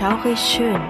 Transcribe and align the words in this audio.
Schaurig 0.00 0.38
schön. 0.38 0.80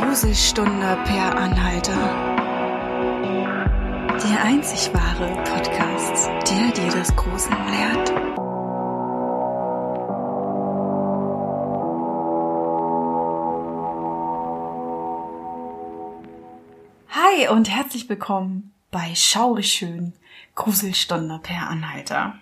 Gruselstunde 0.00 0.98
per 1.04 1.36
Anhalter. 1.36 1.92
Der 4.24 4.42
einzig 4.42 4.92
wahre 4.92 5.28
Podcast, 5.44 6.26
der 6.50 6.72
dir 6.72 6.90
das 6.90 7.14
Gruseln 7.14 7.56
lehrt. 7.70 8.12
Hi 17.10 17.48
und 17.50 17.70
herzlich 17.70 18.08
willkommen 18.08 18.74
bei 18.90 19.14
Schaurig 19.14 19.72
schön 19.72 20.14
Gruselstunde 20.56 21.38
per 21.40 21.68
Anhalter. 21.68 22.34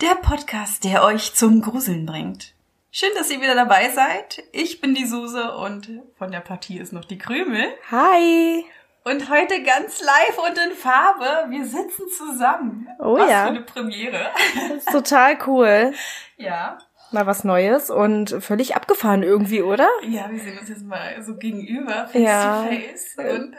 Der 0.00 0.14
Podcast, 0.14 0.84
der 0.84 1.04
euch 1.04 1.34
zum 1.34 1.60
Gruseln 1.60 2.06
bringt. 2.06 2.54
Schön, 2.90 3.10
dass 3.18 3.30
ihr 3.30 3.42
wieder 3.42 3.54
dabei 3.54 3.90
seid. 3.90 4.42
Ich 4.50 4.80
bin 4.80 4.94
die 4.94 5.04
Suse 5.04 5.52
und 5.52 5.90
von 6.16 6.32
der 6.32 6.40
Partie 6.40 6.78
ist 6.78 6.94
noch 6.94 7.04
die 7.04 7.18
Krümel. 7.18 7.66
Hi! 7.90 8.64
Und 9.04 9.28
heute 9.28 9.62
ganz 9.62 10.00
live 10.00 10.38
und 10.38 10.56
in 10.56 10.74
Farbe. 10.74 11.50
Wir 11.50 11.66
sitzen 11.66 12.08
zusammen. 12.16 12.88
Oh 12.98 13.18
Was 13.18 13.30
ja. 13.30 13.42
für 13.42 13.48
eine 13.48 13.60
Premiere. 13.60 14.30
Das 14.54 14.78
ist 14.78 14.90
total 14.90 15.38
cool. 15.46 15.92
Ja. 16.38 16.78
Mal 17.12 17.26
was 17.26 17.42
Neues 17.44 17.90
und 17.90 18.36
völlig 18.40 18.76
abgefahren 18.76 19.22
irgendwie, 19.22 19.62
oder? 19.62 19.88
Ja, 20.08 20.30
wir 20.30 20.38
sehen 20.38 20.58
uns 20.58 20.68
jetzt 20.68 20.84
mal 20.84 21.20
so 21.22 21.36
gegenüber, 21.36 22.06
face 22.06 22.22
Ja. 22.22 22.62
to 22.62 22.68
face. 22.70 23.16
Und 23.18 23.54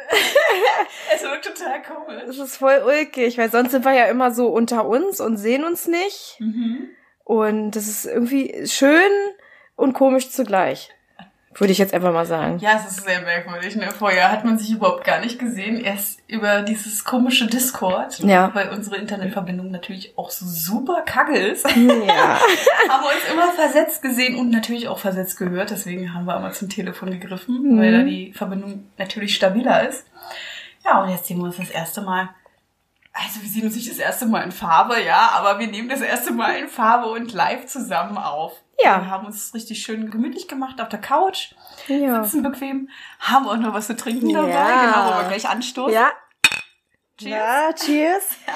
es 1.16 1.22
wird 1.22 1.44
total 1.44 1.82
komisch. 1.82 2.24
Das 2.28 2.38
ist 2.38 2.58
voll 2.58 2.82
ulkig, 2.86 3.38
weil 3.38 3.52
sonst 3.52 3.72
sind 3.72 3.84
wir 3.84 3.94
ja 3.94 4.06
immer 4.06 4.32
so 4.32 4.48
unter 4.48 4.86
uns 4.88 5.20
und 5.20 5.38
sehen 5.38 5.64
uns 5.66 5.88
nicht. 5.88 6.38
Mhm. 6.40 6.90
Und 7.26 7.72
das 7.72 7.88
ist 7.88 8.06
irgendwie 8.06 8.68
schön 8.68 9.12
und 9.76 9.94
komisch 9.94 10.30
zugleich. 10.32 10.90
Würde 11.56 11.74
ich 11.74 11.80
jetzt 11.80 11.94
einfach 11.94 12.14
mal 12.14 12.26
sagen. 12.26 12.60
Ja, 12.60 12.72
es 12.78 12.90
ist 12.98 13.06
sehr 13.06 13.22
merkwürdig. 13.22 13.76
Ne? 13.76 13.92
Vorher 13.92 14.32
hat 14.32 14.46
man 14.46 14.58
sich 14.58 14.72
überhaupt 14.72 15.04
gar 15.04 15.20
nicht 15.20 15.38
gesehen. 15.38 15.82
Erst 15.82 16.20
über 16.28 16.62
dieses 16.62 17.04
komische 17.04 17.48
Discord, 17.48 18.20
Ja. 18.20 18.52
weil 18.54 18.70
unsere 18.70 18.96
Internetverbindung 18.96 19.70
natürlich 19.70 20.18
auch 20.18 20.32
so 20.32 20.46
super 20.46 21.02
kacke 21.06 21.38
ist, 21.38 21.66
Ja. 21.68 21.76
haben 21.76 23.04
wir 23.04 23.10
uns 23.10 23.32
immer 23.34 23.52
versetzt 23.52 24.02
gesehen 24.02 24.36
und 24.38 24.50
natürlich 24.50 24.88
auch 24.88 25.00
versetzt 25.00 25.38
gehört. 25.38 25.72
Deswegen 25.72 26.14
haben 26.14 26.26
wir 26.26 26.38
immer 26.38 26.52
zum 26.54 26.70
Telefon 26.70 27.12
gegriffen, 27.12 27.78
weil 27.78 27.92
da 27.92 28.04
die 28.04 28.32
Verbindung 28.34 28.88
natürlich 28.98 29.36
stabiler 29.36 29.88
ist. 29.90 30.06
Ja, 30.86 31.02
und 31.04 31.10
jetzt 31.10 31.26
sehen 31.26 31.38
wir 31.40 31.46
uns 31.46 31.58
das 31.58 31.70
erste 31.70 32.02
Mal. 32.02 32.30
Also 33.14 33.42
wir 33.42 33.50
sehen 33.50 33.64
uns 33.66 33.76
nicht 33.76 33.92
das 33.92 33.98
erste 33.98 34.26
Mal 34.26 34.44
in 34.44 34.54
Farbe, 34.54 34.96
ja, 35.06 35.32
aber 35.34 35.60
wir 35.60 35.68
nehmen 35.68 35.90
das 35.90 36.00
erste 36.00 36.32
Mal 36.32 36.56
in 36.56 36.70
Farbe 36.70 37.08
und 37.08 37.34
live 37.34 37.66
zusammen 37.66 38.18
auf. 38.18 38.54
Ja. 38.84 39.02
Wir 39.02 39.10
haben 39.12 39.26
uns 39.26 39.54
richtig 39.54 39.82
schön 39.84 40.10
gemütlich 40.10 40.48
gemacht 40.48 40.82
auf 40.82 40.90
der 40.90 41.00
Couch 41.00 41.52
Ja. 41.88 42.24
sitzen 42.24 42.44
bequem, 42.44 42.90
haben 43.20 43.48
auch 43.48 43.58
noch 43.58 43.74
was 43.74 43.88
zu 43.88 43.96
trinken 43.96 44.34
dabei, 44.34 44.50
Ja. 44.50 44.86
genau, 44.86 45.14
wo 45.18 45.22
wir 45.22 45.28
gleich 45.30 45.48
anstoßen. 45.50 45.94
Ja. 45.94 46.12
Cheers. 47.18 47.32
Ja, 47.32 47.74
cheers. 47.74 48.24
Ja. 48.48 48.54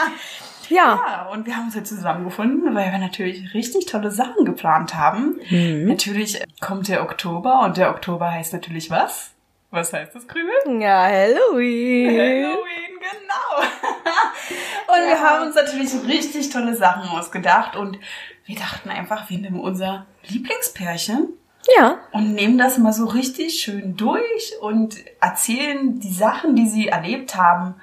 Ja, 0.69 1.27
und 1.31 1.45
wir 1.45 1.55
haben 1.55 1.65
uns 1.65 1.75
jetzt 1.75 1.89
zusammengefunden, 1.89 2.73
weil 2.73 2.91
wir 2.91 2.97
natürlich 2.97 3.53
richtig 3.53 3.85
tolle 3.85 4.09
Sachen 4.09 4.45
geplant 4.45 4.95
haben. 4.95 5.39
Mhm. 5.51 5.85
Natürlich 5.87 6.41
kommt 6.59 6.87
der 6.87 7.03
Oktober 7.03 7.61
und 7.61 7.77
der 7.77 7.91
Oktober 7.91 8.31
heißt 8.31 8.53
natürlich 8.53 8.89
was? 8.89 9.31
Was 9.69 9.93
heißt 9.93 10.15
das, 10.15 10.27
Krümel? 10.27 10.81
Ja, 10.81 11.03
Halloween. 11.03 12.09
Halloween, 12.09 12.99
genau. 12.99 13.67
und 14.87 15.07
wir 15.07 15.19
haben 15.21 15.45
uns 15.47 15.55
natürlich 15.55 15.91
richtig 16.07 16.49
tolle 16.49 16.75
Sachen 16.75 17.07
ausgedacht 17.09 17.75
und 17.75 17.99
wir 18.45 18.55
dachten 18.55 18.89
einfach, 18.89 19.29
wir 19.29 19.37
nehmen 19.39 19.59
unser 19.59 20.05
Lieblingspärchen 20.27 21.29
Ja. 21.77 21.97
und 22.11 22.33
nehmen 22.33 22.57
das 22.57 22.77
mal 22.77 22.93
so 22.93 23.05
richtig 23.05 23.59
schön 23.59 23.95
durch 23.97 24.53
und 24.61 24.97
erzählen 25.21 25.99
die 25.99 26.13
Sachen, 26.13 26.55
die 26.55 26.67
sie 26.67 26.87
erlebt 26.87 27.35
haben. 27.35 27.75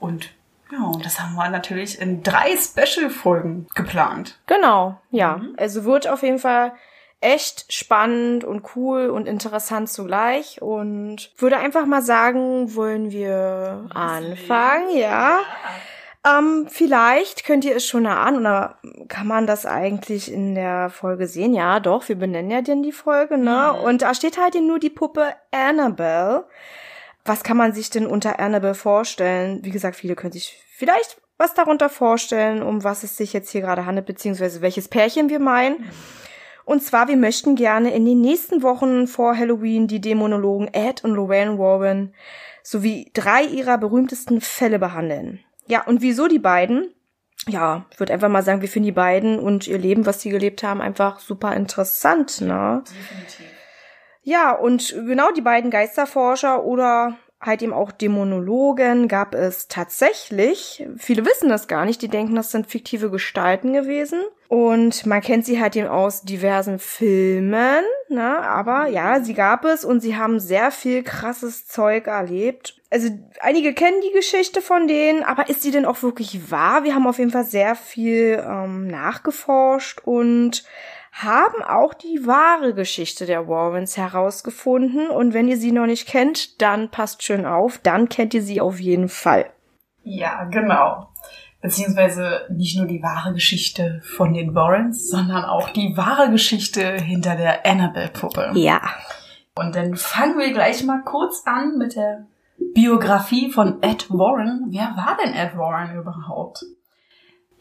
Und 0.00 0.30
ja, 0.72 0.82
und 0.84 1.04
das 1.04 1.20
haben 1.20 1.34
wir 1.34 1.48
natürlich 1.50 2.00
in 2.00 2.22
drei 2.22 2.56
Special-Folgen 2.56 3.66
geplant. 3.74 4.38
Genau, 4.46 4.98
ja. 5.10 5.40
Also 5.58 5.84
wird 5.84 6.08
auf 6.08 6.22
jeden 6.22 6.38
Fall 6.38 6.72
echt 7.20 7.72
spannend 7.72 8.42
und 8.42 8.74
cool 8.74 9.10
und 9.10 9.28
interessant 9.28 9.88
zugleich. 9.90 10.60
Und 10.62 11.30
würde 11.36 11.58
einfach 11.58 11.84
mal 11.86 12.02
sagen, 12.02 12.74
wollen 12.74 13.12
wir 13.12 13.86
anfangen, 13.94 14.96
ja. 14.96 15.40
Ähm, 16.24 16.68
vielleicht 16.68 17.44
könnt 17.44 17.64
ihr 17.64 17.74
es 17.74 17.86
schon 17.86 18.04
erahnen 18.04 18.38
oder 18.38 18.78
kann 19.08 19.26
man 19.26 19.46
das 19.46 19.66
eigentlich 19.66 20.32
in 20.32 20.54
der 20.54 20.88
Folge 20.88 21.26
sehen? 21.26 21.52
Ja, 21.52 21.80
doch, 21.80 22.08
wir 22.08 22.16
benennen 22.16 22.50
ja 22.50 22.62
denn 22.62 22.84
die 22.84 22.92
Folge, 22.92 23.38
ne? 23.38 23.72
Und 23.72 24.02
da 24.02 24.14
steht 24.14 24.38
halt 24.38 24.54
eben 24.54 24.68
nur 24.68 24.78
die 24.78 24.90
Puppe 24.90 25.34
Annabelle. 25.50 26.46
Was 27.24 27.42
kann 27.42 27.56
man 27.56 27.72
sich 27.72 27.90
denn 27.90 28.06
unter 28.06 28.38
Annabelle 28.38 28.74
vorstellen? 28.74 29.60
Wie 29.64 29.70
gesagt, 29.70 29.96
viele 29.96 30.14
können 30.14 30.32
sich 30.32 30.62
vielleicht 30.70 31.20
was 31.38 31.54
darunter 31.54 31.88
vorstellen, 31.88 32.62
um 32.62 32.84
was 32.84 33.02
es 33.02 33.16
sich 33.16 33.32
jetzt 33.32 33.50
hier 33.50 33.62
gerade 33.62 33.84
handelt, 33.84 34.06
beziehungsweise 34.06 34.60
welches 34.60 34.86
Pärchen 34.86 35.28
wir 35.28 35.40
meinen. 35.40 35.90
Und 36.64 36.84
zwar, 36.84 37.08
wir 37.08 37.16
möchten 37.16 37.56
gerne 37.56 37.92
in 37.92 38.04
den 38.04 38.20
nächsten 38.20 38.62
Wochen 38.62 39.08
vor 39.08 39.36
Halloween 39.36 39.88
die 39.88 40.00
Dämonologen 40.00 40.72
Ed 40.72 41.02
und 41.02 41.14
Lorraine 41.14 41.58
Warren 41.58 42.14
sowie 42.62 43.10
drei 43.12 43.42
ihrer 43.42 43.76
berühmtesten 43.78 44.40
Fälle 44.40 44.78
behandeln. 44.78 45.40
Ja, 45.66 45.84
und 45.86 46.02
wieso 46.02 46.28
die 46.28 46.38
beiden? 46.38 46.94
Ja, 47.48 47.86
ich 47.90 47.98
würde 47.98 48.12
einfach 48.12 48.28
mal 48.28 48.42
sagen, 48.42 48.60
wir 48.60 48.68
finden 48.68 48.86
die 48.86 48.92
beiden 48.92 49.38
und 49.38 49.66
ihr 49.66 49.78
Leben, 49.78 50.06
was 50.06 50.20
sie 50.20 50.30
gelebt 50.30 50.62
haben, 50.62 50.80
einfach 50.80 51.18
super 51.18 51.54
interessant, 51.54 52.40
ne? 52.40 52.84
Definitiv. 52.86 53.46
Ja, 54.22 54.52
und 54.52 54.90
genau 54.92 55.32
die 55.32 55.40
beiden 55.40 55.70
Geisterforscher 55.70 56.62
oder 56.64 57.16
halt 57.42 57.62
eben 57.62 57.72
auch 57.72 57.90
Dämonologen 57.90 59.08
gab 59.08 59.34
es 59.34 59.68
tatsächlich. 59.68 60.86
Viele 60.96 61.26
wissen 61.26 61.48
das 61.48 61.68
gar 61.68 61.84
nicht, 61.84 62.00
die 62.00 62.08
denken, 62.08 62.36
das 62.36 62.52
sind 62.52 62.68
fiktive 62.68 63.10
Gestalten 63.10 63.72
gewesen. 63.72 64.20
Und 64.48 65.06
man 65.06 65.22
kennt 65.22 65.46
sie 65.46 65.60
halt 65.60 65.74
eben 65.76 65.88
aus 65.88 66.22
diversen 66.22 66.78
Filmen, 66.78 67.84
ne? 68.08 68.38
Aber 68.38 68.86
ja, 68.86 69.20
sie 69.22 69.32
gab 69.34 69.64
es 69.64 69.84
und 69.84 70.00
sie 70.00 70.16
haben 70.16 70.38
sehr 70.38 70.70
viel 70.70 71.02
krasses 71.02 71.66
Zeug 71.66 72.06
erlebt. 72.06 72.76
Also 72.90 73.08
einige 73.40 73.72
kennen 73.72 74.02
die 74.06 74.14
Geschichte 74.14 74.60
von 74.60 74.86
denen, 74.86 75.22
aber 75.22 75.48
ist 75.48 75.62
sie 75.62 75.70
denn 75.70 75.86
auch 75.86 76.02
wirklich 76.02 76.50
wahr? 76.50 76.84
Wir 76.84 76.94
haben 76.94 77.06
auf 77.06 77.18
jeden 77.18 77.30
Fall 77.30 77.46
sehr 77.46 77.74
viel 77.74 78.44
ähm, 78.46 78.86
nachgeforscht 78.88 80.02
und 80.04 80.64
haben 81.12 81.62
auch 81.62 81.92
die 81.92 82.26
wahre 82.26 82.74
Geschichte 82.74 83.26
der 83.26 83.46
Warrens 83.46 83.98
herausgefunden. 83.98 85.08
Und 85.10 85.34
wenn 85.34 85.46
ihr 85.46 85.58
sie 85.58 85.70
noch 85.70 85.86
nicht 85.86 86.08
kennt, 86.08 86.60
dann 86.62 86.90
passt 86.90 87.22
schön 87.22 87.44
auf, 87.44 87.78
dann 87.78 88.08
kennt 88.08 88.32
ihr 88.34 88.42
sie 88.42 88.60
auf 88.60 88.80
jeden 88.80 89.08
Fall. 89.08 89.50
Ja, 90.02 90.44
genau. 90.44 91.10
Beziehungsweise 91.60 92.46
nicht 92.50 92.76
nur 92.76 92.86
die 92.86 93.02
wahre 93.02 93.34
Geschichte 93.34 94.00
von 94.04 94.32
den 94.32 94.54
Warrens, 94.54 95.08
sondern 95.08 95.44
auch 95.44 95.68
die 95.70 95.96
wahre 95.96 96.30
Geschichte 96.30 96.94
hinter 96.94 97.36
der 97.36 97.64
Annabelle-Puppe. 97.64 98.52
Ja. 98.54 98.80
Und 99.54 99.76
dann 99.76 99.94
fangen 99.94 100.38
wir 100.38 100.52
gleich 100.52 100.82
mal 100.82 101.02
kurz 101.04 101.42
an 101.44 101.76
mit 101.78 101.94
der 101.94 102.26
Biografie 102.74 103.52
von 103.52 103.82
Ed 103.82 104.10
Warren. 104.10 104.68
Wer 104.70 104.96
war 104.96 105.16
denn 105.22 105.34
Ed 105.34 105.56
Warren 105.56 105.94
überhaupt? 105.94 106.64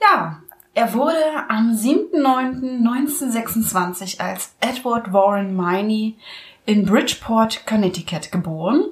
Ja, 0.01 0.41
er 0.73 0.93
wurde 0.93 1.17
am 1.49 1.73
7.9.1926 1.73 4.21
als 4.21 4.55
Edward 4.61 5.11
Warren 5.11 5.53
Miney 5.55 6.17
in 6.65 6.85
Bridgeport, 6.85 7.65
Connecticut 7.65 8.31
geboren. 8.31 8.85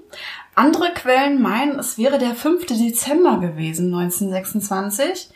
Andere 0.55 0.91
Quellen 0.93 1.41
meinen, 1.41 1.79
es 1.79 1.97
wäre 1.97 2.17
der 2.17 2.35
5. 2.35 2.65
Dezember 2.65 3.39
gewesen, 3.39 3.93
1926. 3.93 5.29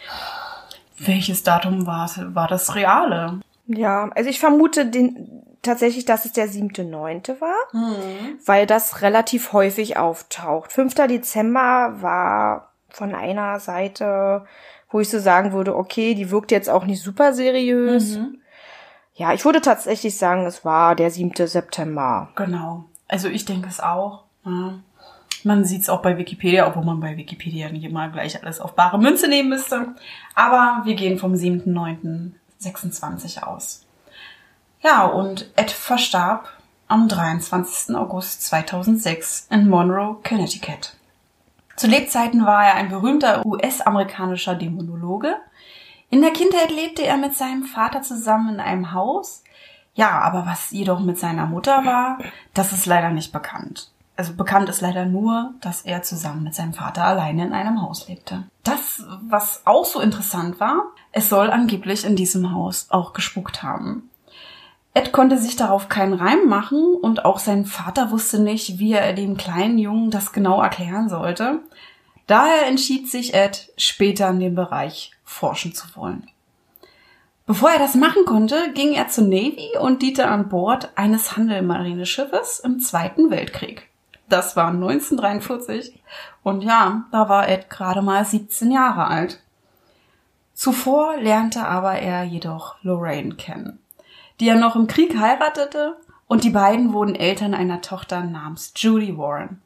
Welches 0.97 1.43
Datum 1.43 1.87
war, 1.87 2.09
war 2.33 2.47
das 2.47 2.75
reale? 2.75 3.39
Ja, 3.67 4.09
also 4.15 4.29
ich 4.29 4.39
vermute 4.39 4.85
den, 4.85 5.43
tatsächlich, 5.61 6.03
dass 6.05 6.25
es 6.25 6.33
der 6.33 6.49
siebte, 6.49 6.83
neunte 6.83 7.39
war, 7.39 7.55
weil 8.45 8.67
das 8.67 9.01
relativ 9.01 9.53
häufig 9.53 9.95
auftaucht. 9.97 10.73
5. 10.73 10.93
Dezember 11.07 12.01
war 12.01 12.73
von 12.89 13.15
einer 13.15 13.59
Seite, 13.59 14.45
wo 14.93 15.01
ich 15.01 15.09
so 15.09 15.19
sagen 15.19 15.51
würde, 15.51 15.75
okay, 15.75 16.15
die 16.15 16.31
wirkt 16.31 16.51
jetzt 16.51 16.69
auch 16.69 16.85
nicht 16.85 17.01
super 17.01 17.33
seriös. 17.33 18.17
Ja, 19.15 19.33
ich 19.33 19.43
würde 19.43 19.59
tatsächlich 19.59 20.17
sagen, 20.17 20.45
es 20.45 20.63
war 20.63 20.95
der 20.95 21.11
7. 21.11 21.33
September. 21.47 22.29
Genau. 22.35 22.85
Also 23.07 23.27
ich 23.27 23.43
denke 23.45 23.67
es 23.67 23.79
auch. 23.79 24.23
Ja. 24.45 24.75
Man 25.43 25.65
sieht 25.65 25.81
es 25.81 25.89
auch 25.89 26.01
bei 26.01 26.17
Wikipedia, 26.17 26.65
obwohl 26.67 26.85
man 26.85 27.01
bei 27.01 27.17
Wikipedia 27.17 27.69
nicht 27.69 27.83
immer 27.83 28.07
gleich 28.09 28.41
alles 28.41 28.61
auf 28.61 28.75
bare 28.75 28.97
Münze 28.97 29.27
nehmen 29.27 29.49
müsste. 29.49 29.93
Aber 30.35 30.81
wir 30.85 30.95
gehen 30.95 31.19
vom 31.19 31.33
7.9.26 31.33 33.43
aus. 33.43 33.85
Ja, 34.81 35.05
und 35.05 35.51
Ed 35.55 35.71
verstarb 35.71 36.49
am 36.87 37.07
23. 37.07 37.95
August 37.95 38.41
2006 38.43 39.47
in 39.49 39.69
Monroe, 39.69 40.17
Connecticut. 40.27 40.97
Zu 41.75 41.87
Lebzeiten 41.87 42.45
war 42.45 42.65
er 42.65 42.75
ein 42.75 42.89
berühmter 42.89 43.45
US-amerikanischer 43.45 44.55
Dämonologe. 44.55 45.35
In 46.09 46.21
der 46.21 46.31
Kindheit 46.31 46.69
lebte 46.69 47.03
er 47.03 47.17
mit 47.17 47.35
seinem 47.35 47.63
Vater 47.63 48.01
zusammen 48.01 48.55
in 48.55 48.59
einem 48.59 48.93
Haus. 48.93 49.43
Ja, 49.95 50.19
aber 50.19 50.45
was 50.45 50.71
jedoch 50.71 50.99
mit 50.99 51.17
seiner 51.17 51.45
Mutter 51.45 51.85
war, 51.85 52.19
das 52.53 52.71
ist 52.71 52.85
leider 52.85 53.09
nicht 53.09 53.31
bekannt. 53.31 53.91
Also 54.15 54.33
bekannt 54.33 54.69
ist 54.69 54.81
leider 54.81 55.05
nur, 55.05 55.55
dass 55.61 55.81
er 55.81 56.03
zusammen 56.03 56.43
mit 56.43 56.53
seinem 56.53 56.73
Vater 56.73 57.03
alleine 57.03 57.45
in 57.45 57.53
einem 57.53 57.81
Haus 57.81 58.07
lebte. 58.07 58.43
Das, 58.63 59.03
was 59.21 59.65
auch 59.65 59.85
so 59.85 59.99
interessant 59.99 60.59
war, 60.59 60.83
es 61.11 61.29
soll 61.29 61.49
angeblich 61.49 62.05
in 62.05 62.15
diesem 62.15 62.53
Haus 62.53 62.87
auch 62.89 63.13
gespukt 63.13 63.63
haben. 63.63 64.09
Ed 64.93 65.11
konnte 65.11 65.37
sich 65.37 65.55
darauf 65.55 65.89
keinen 65.89 66.13
Reim 66.13 66.47
machen 66.47 66.95
und 66.95 67.25
auch 67.25 67.39
sein 67.39 67.65
Vater 67.65 68.11
wusste 68.11 68.39
nicht, 68.39 68.77
wie 68.77 68.93
er 68.93 69.13
dem 69.13 69.37
kleinen 69.37 69.79
Jungen 69.79 70.11
das 70.11 70.33
genau 70.33 70.61
erklären 70.61 71.09
sollte. 71.09 71.61
Daher 72.27 72.67
entschied 72.67 73.09
sich 73.09 73.33
Ed, 73.33 73.73
später 73.75 74.29
in 74.29 74.39
dem 74.39 74.55
Bereich 74.55 75.11
forschen 75.23 75.73
zu 75.73 75.95
wollen. 75.95 76.29
Bevor 77.45 77.71
er 77.71 77.79
das 77.79 77.95
machen 77.95 78.23
konnte, 78.25 78.71
ging 78.73 78.93
er 78.93 79.09
zur 79.09 79.25
Navy 79.25 79.71
und 79.79 80.01
diente 80.01 80.27
an 80.27 80.47
Bord 80.47 80.91
eines 80.95 81.35
Handelmarineschiffes 81.35 82.59
im 82.59 82.79
Zweiten 82.79 83.31
Weltkrieg. 83.31 83.89
Das 84.29 84.55
war 84.55 84.69
1943 84.69 85.99
und 86.43 86.63
ja, 86.63 87.05
da 87.11 87.27
war 87.27 87.49
Ed 87.49 87.69
gerade 87.69 88.01
mal 88.01 88.23
17 88.23 88.71
Jahre 88.71 89.07
alt. 89.07 89.41
Zuvor 90.53 91.17
lernte 91.17 91.65
aber 91.65 91.95
er 91.95 92.23
jedoch 92.23 92.75
Lorraine 92.83 93.35
kennen, 93.35 93.79
die 94.39 94.47
er 94.49 94.55
noch 94.55 94.75
im 94.75 94.87
Krieg 94.87 95.17
heiratete 95.17 95.97
und 96.27 96.43
die 96.43 96.49
beiden 96.49 96.93
wurden 96.93 97.15
Eltern 97.15 97.53
einer 97.53 97.81
Tochter 97.81 98.21
namens 98.23 98.73
Judy 98.75 99.17
Warren. 99.17 99.61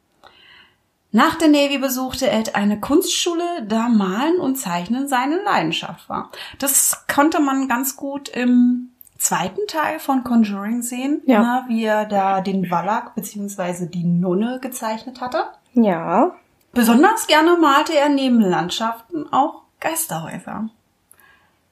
Nach 1.10 1.36
der 1.36 1.48
Navy 1.48 1.78
besuchte 1.78 2.30
Ed 2.30 2.54
eine 2.54 2.80
Kunstschule, 2.80 3.64
da 3.66 3.88
Malen 3.88 4.38
und 4.40 4.56
Zeichnen 4.56 5.08
seine 5.08 5.42
Leidenschaft 5.42 6.08
war. 6.10 6.30
Das 6.58 7.06
konnte 7.12 7.40
man 7.40 7.66
ganz 7.66 7.96
gut 7.96 8.28
im 8.28 8.90
zweiten 9.16 9.66
Teil 9.68 9.98
von 10.00 10.22
Conjuring 10.22 10.82
sehen, 10.82 11.22
Ja. 11.24 11.40
na, 11.40 11.64
wie 11.68 11.82
er 11.84 12.04
da 12.04 12.42
den 12.42 12.70
Wallach 12.70 13.14
bzw. 13.14 13.86
die 13.86 14.04
Nonne 14.04 14.58
gezeichnet 14.60 15.20
hatte. 15.22 15.44
Ja. 15.72 16.36
Besonders 16.72 17.26
gerne 17.26 17.56
malte 17.56 17.96
er 17.96 18.10
neben 18.10 18.40
Landschaften 18.40 19.32
auch 19.32 19.62
Geisterhäuser. 19.80 20.68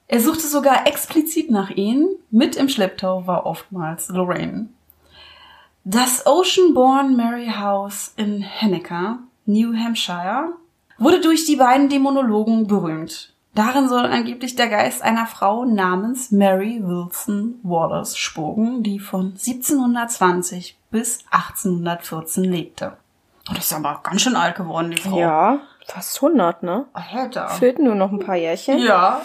Er 0.09 0.21
suchte 0.21 0.47
sogar 0.47 0.87
explizit 0.87 1.51
nach 1.51 1.71
ihnen, 1.71 2.09
mit 2.31 2.57
im 2.57 2.69
Schlepptau 2.69 3.27
war 3.27 3.47
oftmals 3.47 4.09
Lorraine. 4.09 4.69
Das 5.85 6.27
Oceanborn 6.27 7.17
Mary 7.17 7.49
House 7.57 8.13
in 8.17 8.43
Henniker, 8.43 9.19
New 9.45 9.73
Hampshire, 9.77 10.55
wurde 10.99 11.21
durch 11.21 11.45
die 11.45 11.57
beiden 11.57 11.89
Dämonologen 11.89 12.67
berühmt. 12.67 13.33
Darin 13.55 13.89
soll 13.89 14.05
angeblich 14.05 14.55
der 14.55 14.69
Geist 14.69 15.03
einer 15.03 15.27
Frau 15.27 15.65
namens 15.65 16.31
Mary 16.31 16.81
Wilson 16.83 17.61
Wallace 17.63 18.17
spuken, 18.17 18.83
die 18.83 18.99
von 18.99 19.29
1720 19.29 20.77
bis 20.91 21.21
1814 21.31 22.45
lebte. 22.45 22.97
Oh, 23.49 23.55
das 23.55 23.67
ist 23.67 23.73
aber 23.73 24.01
ganz 24.03 24.23
schön 24.23 24.37
alt 24.37 24.57
geworden, 24.57 24.91
die 24.91 25.01
Frau. 25.01 25.19
Ja. 25.19 25.61
Fast 25.87 26.17
100, 26.17 26.65
ne? 26.65 26.87
Alter. 26.93 27.49
Fehlten 27.49 27.85
nur 27.85 27.95
noch 27.95 28.11
ein 28.11 28.19
paar 28.19 28.37
Jährchen. 28.37 28.79
Ja. 28.79 29.23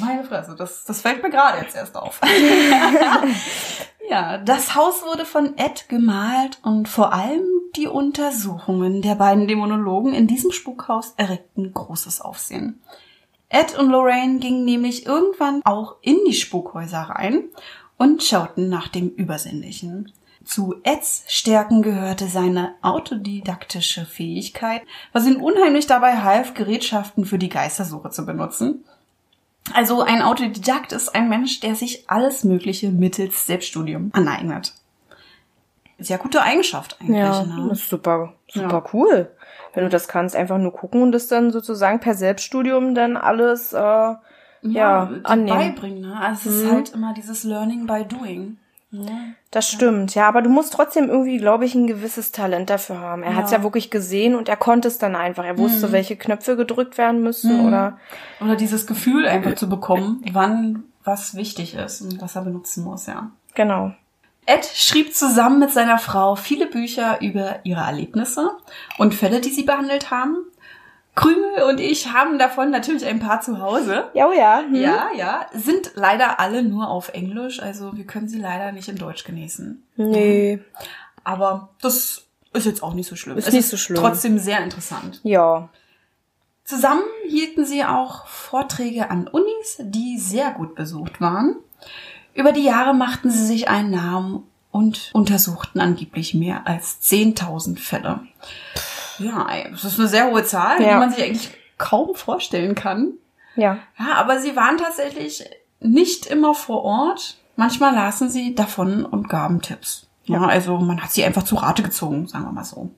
Meine 0.00 0.24
Fresse, 0.24 0.54
das, 0.56 0.84
das 0.84 1.00
fällt 1.00 1.22
mir 1.22 1.30
gerade 1.30 1.58
jetzt 1.58 1.76
erst 1.76 1.96
auf. 1.96 2.20
ja, 4.10 4.38
das 4.38 4.74
Haus 4.74 5.02
wurde 5.04 5.24
von 5.24 5.56
Ed 5.56 5.88
gemalt 5.88 6.58
und 6.62 6.88
vor 6.88 7.12
allem 7.12 7.44
die 7.76 7.86
Untersuchungen 7.86 9.02
der 9.02 9.14
beiden 9.14 9.46
Dämonologen 9.46 10.14
in 10.14 10.26
diesem 10.26 10.52
Spukhaus 10.52 11.14
erregten 11.16 11.72
großes 11.72 12.20
Aufsehen. 12.20 12.80
Ed 13.48 13.78
und 13.78 13.90
Lorraine 13.90 14.38
gingen 14.38 14.64
nämlich 14.64 15.06
irgendwann 15.06 15.60
auch 15.64 15.96
in 16.00 16.18
die 16.26 16.34
Spukhäuser 16.34 17.02
rein 17.02 17.44
und 17.96 18.22
schauten 18.22 18.68
nach 18.68 18.88
dem 18.88 19.10
Übersinnlichen. 19.10 20.12
Zu 20.44 20.74
Eds 20.82 21.24
Stärken 21.28 21.82
gehörte 21.82 22.26
seine 22.26 22.74
autodidaktische 22.82 24.04
Fähigkeit, 24.04 24.82
was 25.12 25.26
ihm 25.26 25.42
unheimlich 25.42 25.86
dabei 25.86 26.18
half, 26.18 26.54
Gerätschaften 26.54 27.24
für 27.24 27.38
die 27.38 27.48
Geistersuche 27.48 28.10
zu 28.10 28.26
benutzen. 28.26 28.84
Also 29.72 30.02
ein 30.02 30.20
Autodidakt 30.22 30.92
ist 30.92 31.14
ein 31.14 31.28
Mensch, 31.28 31.60
der 31.60 31.74
sich 31.74 32.08
alles 32.10 32.44
Mögliche 32.44 32.90
mittels 32.90 33.46
Selbststudium 33.46 34.10
aneignet. 34.12 34.74
Sehr 35.98 36.18
gute 36.18 36.42
Eigenschaft 36.42 36.98
eigentlich. 37.00 37.16
Ja, 37.18 37.44
ne? 37.44 37.66
das 37.70 37.78
ist 37.80 37.88
super, 37.88 38.34
super 38.52 38.82
Ja. 38.84 38.90
cool. 38.92 39.30
Wenn 39.72 39.84
du 39.84 39.90
das 39.90 40.06
kannst, 40.08 40.36
einfach 40.36 40.58
nur 40.58 40.72
gucken 40.72 41.02
und 41.02 41.12
das 41.12 41.28
dann 41.28 41.50
sozusagen 41.50 42.00
per 42.00 42.14
Selbststudium 42.14 42.94
dann 42.94 43.16
alles, 43.16 43.72
äh, 43.72 43.78
ja, 43.78 44.18
ja, 44.62 45.10
annehmen. 45.24 45.58
beibringen. 45.74 46.00
Ne? 46.02 46.16
Also 46.20 46.50
es 46.50 46.56
ist 46.56 46.64
Mhm. 46.64 46.70
halt 46.72 46.88
immer 46.90 47.14
dieses 47.14 47.44
Learning 47.44 47.86
by 47.86 48.04
doing. 48.04 48.58
Ne? 48.94 49.34
Das 49.50 49.68
stimmt, 49.68 50.14
ja, 50.14 50.28
aber 50.28 50.42
du 50.42 50.50
musst 50.50 50.72
trotzdem 50.72 51.08
irgendwie, 51.08 51.38
glaube 51.38 51.64
ich, 51.64 51.74
ein 51.74 51.86
gewisses 51.86 52.32
Talent 52.32 52.70
dafür 52.70 52.98
haben. 53.00 53.22
Er 53.22 53.34
hat 53.36 53.46
es 53.46 53.50
Ja. 53.50 53.58
ja 53.58 53.62
wirklich 53.64 53.90
gesehen 53.90 54.34
und 54.34 54.48
er 54.48 54.56
konnte 54.56 54.88
es 54.88 54.98
dann 54.98 55.16
einfach. 55.16 55.44
Er 55.44 55.58
wusste, 55.58 55.88
Mhm. 55.88 55.92
welche 55.92 56.16
Knöpfe 56.16 56.56
gedrückt 56.56 56.96
werden 56.98 57.22
müssen 57.22 57.58
Mhm. 57.60 57.66
oder 57.66 57.98
Oder 58.40 58.56
dieses 58.56 58.86
Gefühl 58.86 59.26
einfach 59.26 59.54
zu 59.54 59.68
bekommen, 59.68 60.22
wann 60.32 60.84
was 61.04 61.34
wichtig 61.34 61.74
ist 61.74 62.00
und 62.02 62.20
was 62.22 62.36
er 62.36 62.42
benutzen 62.42 62.84
muss, 62.84 63.06
ja. 63.06 63.30
genau. 63.54 63.92
Ed 64.46 64.64
schrieb 64.66 65.14
zusammen 65.14 65.58
mit 65.58 65.70
seiner 65.70 65.98
Frau 65.98 66.36
viele 66.36 66.66
Bücher 66.66 67.20
über 67.22 67.60
ihre 67.64 67.80
Erlebnisse 67.80 68.50
und 68.98 69.14
Fälle, 69.14 69.40
die 69.40 69.48
sie 69.50 69.62
behandelt 69.62 70.10
haben. 70.10 70.36
Krümel 71.14 71.62
und 71.68 71.78
ich 71.78 72.12
haben 72.12 72.38
davon 72.38 72.70
natürlich 72.70 73.06
ein 73.06 73.20
paar 73.20 73.40
zu 73.40 73.60
Hause. 73.60 74.10
Ja, 74.14 74.28
oh 74.28 74.32
ja. 74.32 74.60
Hm. 74.66 74.74
Ja, 74.74 75.08
ja, 75.16 75.46
sind 75.52 75.92
leider 75.94 76.40
alle 76.40 76.62
nur 76.62 76.88
auf 76.88 77.10
Englisch, 77.10 77.60
also 77.60 77.96
wir 77.96 78.04
können 78.04 78.28
sie 78.28 78.40
leider 78.40 78.72
nicht 78.72 78.88
in 78.88 78.96
Deutsch 78.96 79.24
genießen. 79.24 79.82
Nee. 79.96 80.58
Aber 81.22 81.70
das 81.80 82.24
ist 82.52 82.66
jetzt 82.66 82.82
auch 82.82 82.94
nicht 82.94 83.08
so 83.08 83.16
schlimm. 83.16 83.38
Ist 83.38 83.48
es 83.48 83.54
nicht 83.54 83.68
so 83.68 83.76
schlimm. 83.76 84.00
Trotzdem 84.00 84.38
sehr 84.38 84.62
interessant. 84.62 85.20
Ja. 85.22 85.68
Zusammen 86.64 87.02
hielten 87.28 87.64
sie 87.64 87.84
auch 87.84 88.26
Vorträge 88.26 89.10
an 89.10 89.28
Unis, 89.28 89.76
die 89.80 90.18
sehr 90.18 90.50
gut 90.52 90.74
besucht 90.74 91.20
waren. 91.20 91.56
Über 92.32 92.52
die 92.52 92.64
Jahre 92.64 92.94
machten 92.94 93.30
sie 93.30 93.44
sich 93.44 93.68
einen 93.68 93.90
Namen 93.90 94.44
und 94.70 95.10
untersuchten 95.12 95.78
angeblich 95.78 96.34
mehr 96.34 96.66
als 96.66 97.00
10.000 97.02 97.78
Fälle. 97.78 98.20
Ja, 99.18 99.46
das 99.70 99.84
ist 99.84 99.98
eine 99.98 100.08
sehr 100.08 100.30
hohe 100.30 100.44
Zahl, 100.44 100.80
Ja. 100.82 100.94
die 100.94 100.98
man 100.98 101.10
sich 101.10 101.22
eigentlich 101.24 101.50
kaum 101.78 102.14
vorstellen 102.14 102.74
kann. 102.74 103.12
Ja. 103.56 103.78
Ja, 103.98 104.14
aber 104.14 104.40
sie 104.40 104.56
waren 104.56 104.78
tatsächlich 104.78 105.44
nicht 105.80 106.26
immer 106.26 106.54
vor 106.54 106.82
Ort. 106.82 107.36
Manchmal 107.56 107.94
lasen 107.94 108.30
sie 108.30 108.54
davon 108.54 109.04
und 109.04 109.28
gaben 109.28 109.60
Tipps. 109.62 110.06
Ja, 110.24 110.40
also 110.46 110.78
man 110.78 111.02
hat 111.02 111.12
sie 111.12 111.24
einfach 111.24 111.42
zu 111.44 111.56
Rate 111.56 111.82
gezogen, 111.82 112.26
sagen 112.26 112.44
wir 112.46 112.52
mal 112.52 112.64
so. 112.64 112.90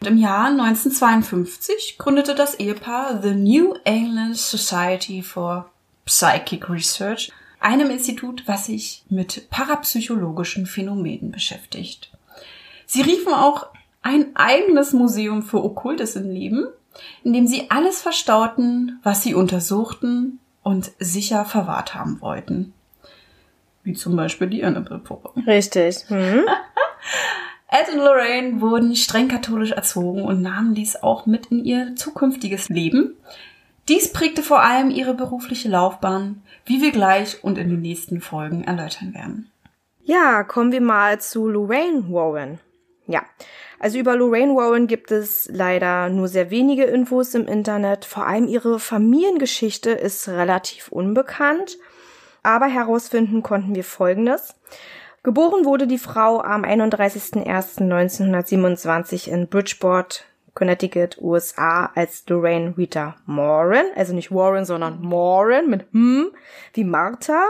Und 0.00 0.06
im 0.08 0.16
Jahr 0.16 0.46
1952 0.46 1.96
gründete 1.98 2.34
das 2.34 2.54
Ehepaar 2.54 3.20
The 3.22 3.34
New 3.34 3.74
England 3.84 4.36
Society 4.36 5.22
for 5.22 5.70
Psychic 6.06 6.68
Research, 6.68 7.32
einem 7.60 7.90
Institut, 7.90 8.42
was 8.46 8.66
sich 8.66 9.04
mit 9.08 9.48
parapsychologischen 9.50 10.66
Phänomenen 10.66 11.30
beschäftigt. 11.30 12.10
Sie 12.86 13.00
riefen 13.02 13.32
auch 13.32 13.68
ein 14.04 14.36
eigenes 14.36 14.92
Museum 14.92 15.42
für 15.42 15.64
Okkultes 15.64 16.14
in 16.14 16.30
Leben, 16.30 16.66
in 17.24 17.32
dem 17.32 17.46
sie 17.46 17.70
alles 17.70 18.02
verstauten, 18.02 19.00
was 19.02 19.22
sie 19.22 19.34
untersuchten 19.34 20.38
und 20.62 20.92
sicher 20.98 21.44
verwahrt 21.44 21.94
haben 21.94 22.20
wollten. 22.20 22.74
Wie 23.82 23.94
zum 23.94 24.14
Beispiel 24.14 24.48
die 24.48 24.62
Annabelle-Puppe. 24.62 25.30
Richtig. 25.46 26.04
Hm. 26.08 26.44
Ed 27.68 27.92
und 27.92 27.98
Lorraine 27.98 28.60
wurden 28.60 28.94
streng 28.94 29.28
katholisch 29.28 29.72
erzogen 29.72 30.22
und 30.22 30.42
nahmen 30.42 30.74
dies 30.74 30.96
auch 31.02 31.26
mit 31.26 31.46
in 31.46 31.64
ihr 31.64 31.96
zukünftiges 31.96 32.68
Leben. 32.68 33.16
Dies 33.88 34.12
prägte 34.12 34.42
vor 34.42 34.60
allem 34.60 34.90
ihre 34.90 35.14
berufliche 35.14 35.68
Laufbahn, 35.68 36.42
wie 36.66 36.82
wir 36.82 36.92
gleich 36.92 37.42
und 37.42 37.58
in 37.58 37.70
den 37.70 37.80
nächsten 37.80 38.20
Folgen 38.20 38.64
erläutern 38.64 39.14
werden. 39.14 39.50
Ja, 40.04 40.44
kommen 40.44 40.72
wir 40.72 40.82
mal 40.82 41.20
zu 41.20 41.48
Lorraine 41.48 42.04
Warren. 42.10 42.60
Ja, 43.06 43.22
also 43.78 43.98
über 43.98 44.16
Lorraine 44.16 44.54
Warren 44.54 44.86
gibt 44.86 45.10
es 45.10 45.50
leider 45.52 46.08
nur 46.08 46.28
sehr 46.28 46.48
wenige 46.50 46.84
Infos 46.84 47.34
im 47.34 47.46
Internet. 47.46 48.06
Vor 48.06 48.26
allem 48.26 48.46
ihre 48.46 48.80
Familiengeschichte 48.80 49.90
ist 49.90 50.26
relativ 50.28 50.88
unbekannt. 50.88 51.76
Aber 52.42 52.66
herausfinden 52.66 53.42
konnten 53.42 53.74
wir 53.74 53.84
Folgendes. 53.84 54.54
Geboren 55.22 55.64
wurde 55.64 55.86
die 55.86 55.98
Frau 55.98 56.42
am 56.42 56.64
31.01.1927 56.64 59.28
in 59.28 59.48
Bridgeport, 59.48 60.26
Connecticut, 60.54 61.16
USA 61.20 61.90
als 61.94 62.24
Lorraine 62.28 62.74
Rita 62.76 63.16
Moran, 63.24 63.86
also 63.96 64.12
nicht 64.14 64.30
Warren, 64.30 64.66
sondern 64.66 65.00
Moran 65.00 65.70
mit 65.70 65.86
hm, 65.92 66.32
wie 66.74 66.84
Martha. 66.84 67.46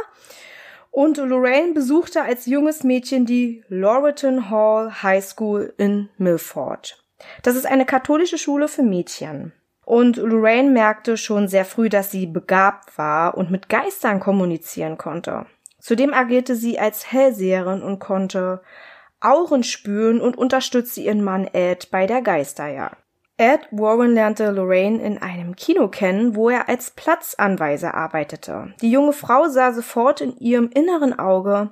Und 0.94 1.16
Lorraine 1.16 1.72
besuchte 1.72 2.22
als 2.22 2.46
junges 2.46 2.84
Mädchen 2.84 3.26
die 3.26 3.64
Loreton 3.66 4.48
Hall 4.48 5.02
High 5.02 5.24
School 5.24 5.74
in 5.76 6.08
Milford. 6.18 7.04
Das 7.42 7.56
ist 7.56 7.66
eine 7.66 7.84
katholische 7.84 8.38
Schule 8.38 8.68
für 8.68 8.84
Mädchen. 8.84 9.52
Und 9.84 10.18
Lorraine 10.18 10.70
merkte 10.70 11.16
schon 11.16 11.48
sehr 11.48 11.64
früh, 11.64 11.88
dass 11.88 12.12
sie 12.12 12.28
begabt 12.28 12.96
war 12.96 13.36
und 13.36 13.50
mit 13.50 13.68
Geistern 13.68 14.20
kommunizieren 14.20 14.96
konnte. 14.96 15.46
Zudem 15.80 16.14
agierte 16.14 16.54
sie 16.54 16.78
als 16.78 17.10
Hellseherin 17.10 17.82
und 17.82 17.98
konnte 17.98 18.62
Auren 19.18 19.64
spüren 19.64 20.20
und 20.20 20.38
unterstützte 20.38 21.00
ihren 21.00 21.24
Mann 21.24 21.48
Ed 21.52 21.90
bei 21.90 22.06
der 22.06 22.22
Geisterjagd. 22.22 23.03
Ed 23.36 23.66
Warren 23.72 24.14
lernte 24.14 24.50
Lorraine 24.50 25.02
in 25.02 25.18
einem 25.18 25.56
Kino 25.56 25.88
kennen, 25.88 26.36
wo 26.36 26.50
er 26.50 26.68
als 26.68 26.92
Platzanweiser 26.92 27.94
arbeitete. 27.94 28.74
Die 28.80 28.90
junge 28.90 29.12
Frau 29.12 29.48
sah 29.48 29.72
sofort 29.72 30.20
in 30.20 30.36
ihrem 30.38 30.70
inneren 30.72 31.18
Auge, 31.18 31.70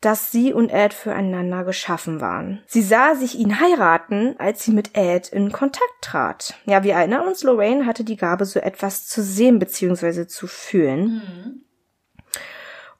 dass 0.00 0.30
sie 0.32 0.52
und 0.52 0.70
Ed 0.70 0.94
füreinander 0.94 1.64
geschaffen 1.64 2.20
waren. 2.20 2.62
Sie 2.66 2.82
sah 2.82 3.14
sich 3.14 3.36
ihn 3.36 3.60
heiraten, 3.60 4.36
als 4.38 4.64
sie 4.64 4.72
mit 4.72 4.96
Ed 4.96 5.28
in 5.28 5.52
Kontakt 5.52 5.94
trat. 6.00 6.54
Ja, 6.66 6.82
wir 6.82 6.94
erinnern 6.94 7.26
uns, 7.26 7.42
Lorraine 7.42 7.86
hatte 7.86 8.04
die 8.04 8.16
Gabe, 8.16 8.44
so 8.44 8.60
etwas 8.60 9.06
zu 9.06 9.22
sehen 9.22 9.58
bzw. 9.58 10.26
zu 10.26 10.46
fühlen. 10.46 11.04
Mhm. 11.04 11.64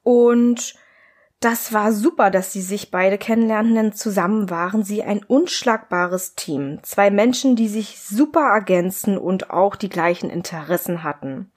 Und 0.03 0.75
das 1.41 1.73
war 1.73 1.93
super, 1.93 2.31
dass 2.31 2.53
sie 2.53 2.61
sich 2.61 2.91
beide 2.91 3.17
kennenlernten, 3.17 3.77
denn 3.77 3.93
zusammen 3.93 4.51
waren 4.51 4.83
sie 4.83 5.05
ein 5.05 5.23
unschlagbares 5.23 6.35
Team. 6.35 6.81
Zwei 6.83 7.11
Menschen, 7.11 7.55
die 7.55 7.69
sich 7.69 8.01
super 8.01 8.41
ergänzen 8.41 9.17
und 9.17 9.51
auch 9.51 9.77
die 9.77 9.89
gleichen 9.89 10.31
Interessen 10.31 11.05
hatten. 11.05 11.53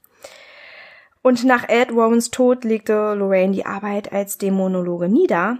Und 1.23 1.43
nach 1.43 1.67
Ed 1.67 1.95
Warrens 1.95 2.29
Tod 2.29 2.63
legte 2.63 3.13
Lorraine 3.13 3.53
die 3.53 3.65
Arbeit 3.65 4.11
als 4.11 4.37
Dämonologe 4.37 5.09
nieder, 5.09 5.57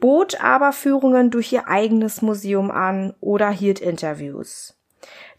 bot 0.00 0.40
aber 0.40 0.72
Führungen 0.72 1.30
durch 1.30 1.52
ihr 1.52 1.68
eigenes 1.68 2.22
Museum 2.22 2.70
an 2.70 3.14
oder 3.20 3.50
hielt 3.50 3.80
Interviews. 3.80 4.79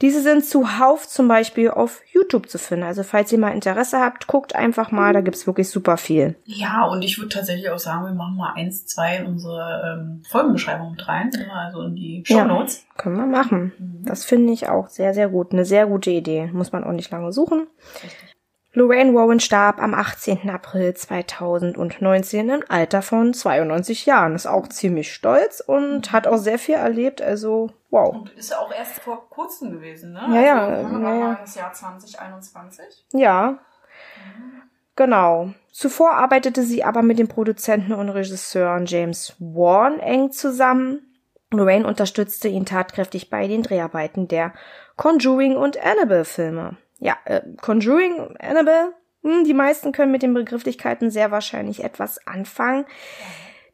Diese 0.01 0.21
sind 0.21 0.43
zuhauf 0.43 1.07
zum 1.07 1.27
Beispiel 1.27 1.69
auf 1.69 2.01
YouTube 2.11 2.49
zu 2.49 2.57
finden. 2.57 2.83
Also 2.85 3.03
falls 3.03 3.31
ihr 3.31 3.37
mal 3.37 3.51
Interesse 3.51 3.99
habt, 3.99 4.25
guckt 4.25 4.55
einfach 4.55 4.91
mal, 4.91 5.13
da 5.13 5.21
gibt's 5.21 5.45
wirklich 5.45 5.69
super 5.69 5.97
viel. 5.97 6.35
Ja, 6.45 6.85
und 6.85 7.03
ich 7.03 7.19
würde 7.19 7.29
tatsächlich 7.29 7.69
auch 7.69 7.77
sagen, 7.79 8.05
wir 8.05 8.13
machen 8.13 8.35
mal 8.35 8.53
eins, 8.55 8.87
zwei 8.87 9.17
in 9.17 9.27
unsere 9.27 9.99
ähm, 9.99 10.23
Folgenbeschreibung 10.29 10.91
mit 10.91 11.07
rein, 11.07 11.31
also 11.53 11.83
in 11.83 11.95
die 11.95 12.23
Show 12.25 12.43
Notes. 12.43 12.83
Ja, 12.87 13.01
können 13.01 13.17
wir 13.17 13.27
machen. 13.27 13.73
Mhm. 13.77 14.05
Das 14.05 14.25
finde 14.25 14.53
ich 14.53 14.67
auch 14.69 14.89
sehr, 14.89 15.13
sehr 15.13 15.29
gut. 15.29 15.51
Eine 15.53 15.65
sehr 15.65 15.85
gute 15.85 16.09
Idee. 16.09 16.49
Muss 16.51 16.71
man 16.71 16.83
auch 16.83 16.93
nicht 16.93 17.11
lange 17.11 17.31
suchen. 17.31 17.67
Richtig. 18.03 18.31
Lorraine 18.73 19.13
Warren 19.13 19.41
starb 19.41 19.81
am 19.81 19.93
18. 19.93 20.49
April 20.49 20.93
2019 20.93 22.49
im 22.49 22.63
Alter 22.69 23.01
von 23.01 23.33
92 23.33 24.05
Jahren. 24.05 24.33
Ist 24.33 24.47
auch 24.47 24.69
ziemlich 24.69 25.13
stolz 25.13 25.59
und 25.59 26.13
hat 26.13 26.25
auch 26.25 26.37
sehr 26.37 26.57
viel 26.57 26.75
erlebt. 26.75 27.21
Also, 27.21 27.71
wow. 27.91 28.15
Und 28.15 28.31
ist 28.31 28.51
ja 28.51 28.57
auch 28.57 28.73
erst 28.73 28.99
vor 29.01 29.29
kurzem 29.29 29.71
gewesen, 29.71 30.13
ne? 30.13 30.21
Ja, 30.33 30.41
ja. 30.41 30.67
Also, 30.67 30.99
ja, 30.99 31.15
ja. 31.15 31.37
das 31.39 31.55
Jahr 31.55 31.73
2021. 31.73 33.05
Ja. 33.13 33.51
Mhm. 33.51 34.61
Genau. 34.95 35.53
Zuvor 35.71 36.13
arbeitete 36.13 36.63
sie 36.63 36.83
aber 36.83 37.01
mit 37.01 37.19
dem 37.19 37.27
Produzenten 37.27 37.93
und 37.93 38.09
Regisseur 38.09 38.81
James 38.85 39.35
Warren 39.39 39.99
eng 39.99 40.31
zusammen. 40.31 41.07
Lorraine 41.51 41.87
unterstützte 41.87 42.47
ihn 42.47 42.65
tatkräftig 42.65 43.29
bei 43.29 43.47
den 43.47 43.63
Dreharbeiten 43.63 44.27
der 44.27 44.53
Conjuring 44.97 45.55
und 45.55 45.77
Annabelle 45.83 46.25
Filme 46.25 46.77
ja, 47.01 47.17
äh, 47.25 47.41
Conjuring, 47.59 48.37
Annabelle, 48.37 48.93
hm, 49.23 49.43
die 49.43 49.55
meisten 49.55 49.91
können 49.91 50.11
mit 50.11 50.21
den 50.21 50.33
Begrifflichkeiten 50.33 51.09
sehr 51.09 51.31
wahrscheinlich 51.31 51.83
etwas 51.83 52.25
anfangen. 52.25 52.85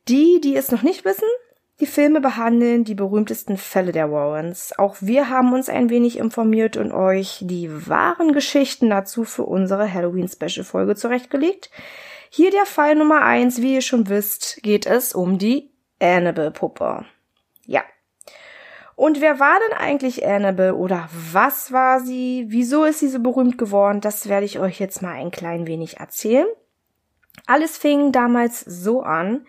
Die, 0.07 0.39
die 0.41 0.55
es 0.55 0.71
noch 0.71 0.81
nicht 0.81 1.03
wissen, 1.03 1.27
die 1.79 1.85
Filme 1.85 2.21
behandeln 2.21 2.83
die 2.83 2.95
berühmtesten 2.95 3.57
Fälle 3.57 3.91
der 3.91 4.11
Warrens. 4.11 4.77
Auch 4.77 4.95
wir 4.99 5.29
haben 5.29 5.53
uns 5.53 5.69
ein 5.69 5.89
wenig 5.89 6.17
informiert 6.17 6.77
und 6.77 6.91
euch 6.91 7.39
die 7.41 7.87
wahren 7.87 8.33
Geschichten 8.33 8.89
dazu 8.89 9.23
für 9.23 9.43
unsere 9.43 9.91
Halloween-Special-Folge 9.93 10.95
zurechtgelegt. 10.95 11.69
Hier 12.29 12.51
der 12.51 12.65
Fall 12.65 12.95
Nummer 12.95 13.21
eins, 13.21 13.61
wie 13.61 13.75
ihr 13.75 13.81
schon 13.81 14.09
wisst, 14.09 14.61
geht 14.63 14.85
es 14.85 15.13
um 15.13 15.37
die 15.37 15.71
Annabelle-Puppe. 15.99 17.05
Ja, 17.65 17.83
und 18.97 19.21
wer 19.21 19.39
war 19.39 19.59
denn 19.69 19.77
eigentlich 19.77 20.25
Annabelle 20.25 20.73
oder 20.73 21.07
was 21.11 21.71
war 21.71 21.99
sie? 21.99 22.45
Wieso 22.47 22.83
ist 22.83 22.99
sie 22.99 23.09
so 23.09 23.19
berühmt 23.19 23.59
geworden? 23.59 24.01
Das 24.01 24.27
werde 24.27 24.47
ich 24.47 24.57
euch 24.57 24.79
jetzt 24.79 25.03
mal 25.03 25.11
ein 25.11 25.29
klein 25.29 25.67
wenig 25.67 25.99
erzählen. 25.99 26.47
Alles 27.45 27.77
fing 27.77 28.11
damals 28.11 28.61
so 28.61 29.03
an. 29.03 29.45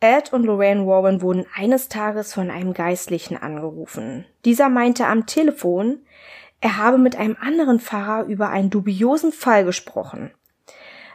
Ed 0.00 0.32
und 0.32 0.44
Lorraine 0.44 0.86
Warren 0.86 1.20
wurden 1.20 1.46
eines 1.54 1.88
Tages 1.88 2.32
von 2.32 2.50
einem 2.50 2.72
Geistlichen 2.72 3.36
angerufen. 3.36 4.24
Dieser 4.46 4.70
meinte 4.70 5.06
am 5.06 5.26
Telefon, 5.26 6.00
er 6.62 6.78
habe 6.78 6.96
mit 6.96 7.16
einem 7.16 7.36
anderen 7.38 7.80
Pfarrer 7.80 8.24
über 8.24 8.48
einen 8.48 8.70
dubiosen 8.70 9.32
Fall 9.32 9.64
gesprochen. 9.64 10.30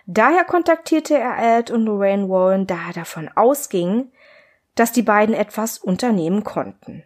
Daher 0.05 0.43
kontaktierte 0.43 1.17
er 1.17 1.57
Ed 1.57 1.71
und 1.71 1.85
Lorraine 1.85 2.29
Warren, 2.29 2.67
da 2.67 2.77
er 2.87 2.93
davon 2.93 3.27
ausging, 3.35 4.11
dass 4.75 4.91
die 4.91 5.01
beiden 5.01 5.33
etwas 5.33 5.79
unternehmen 5.79 6.43
konnten. 6.43 7.03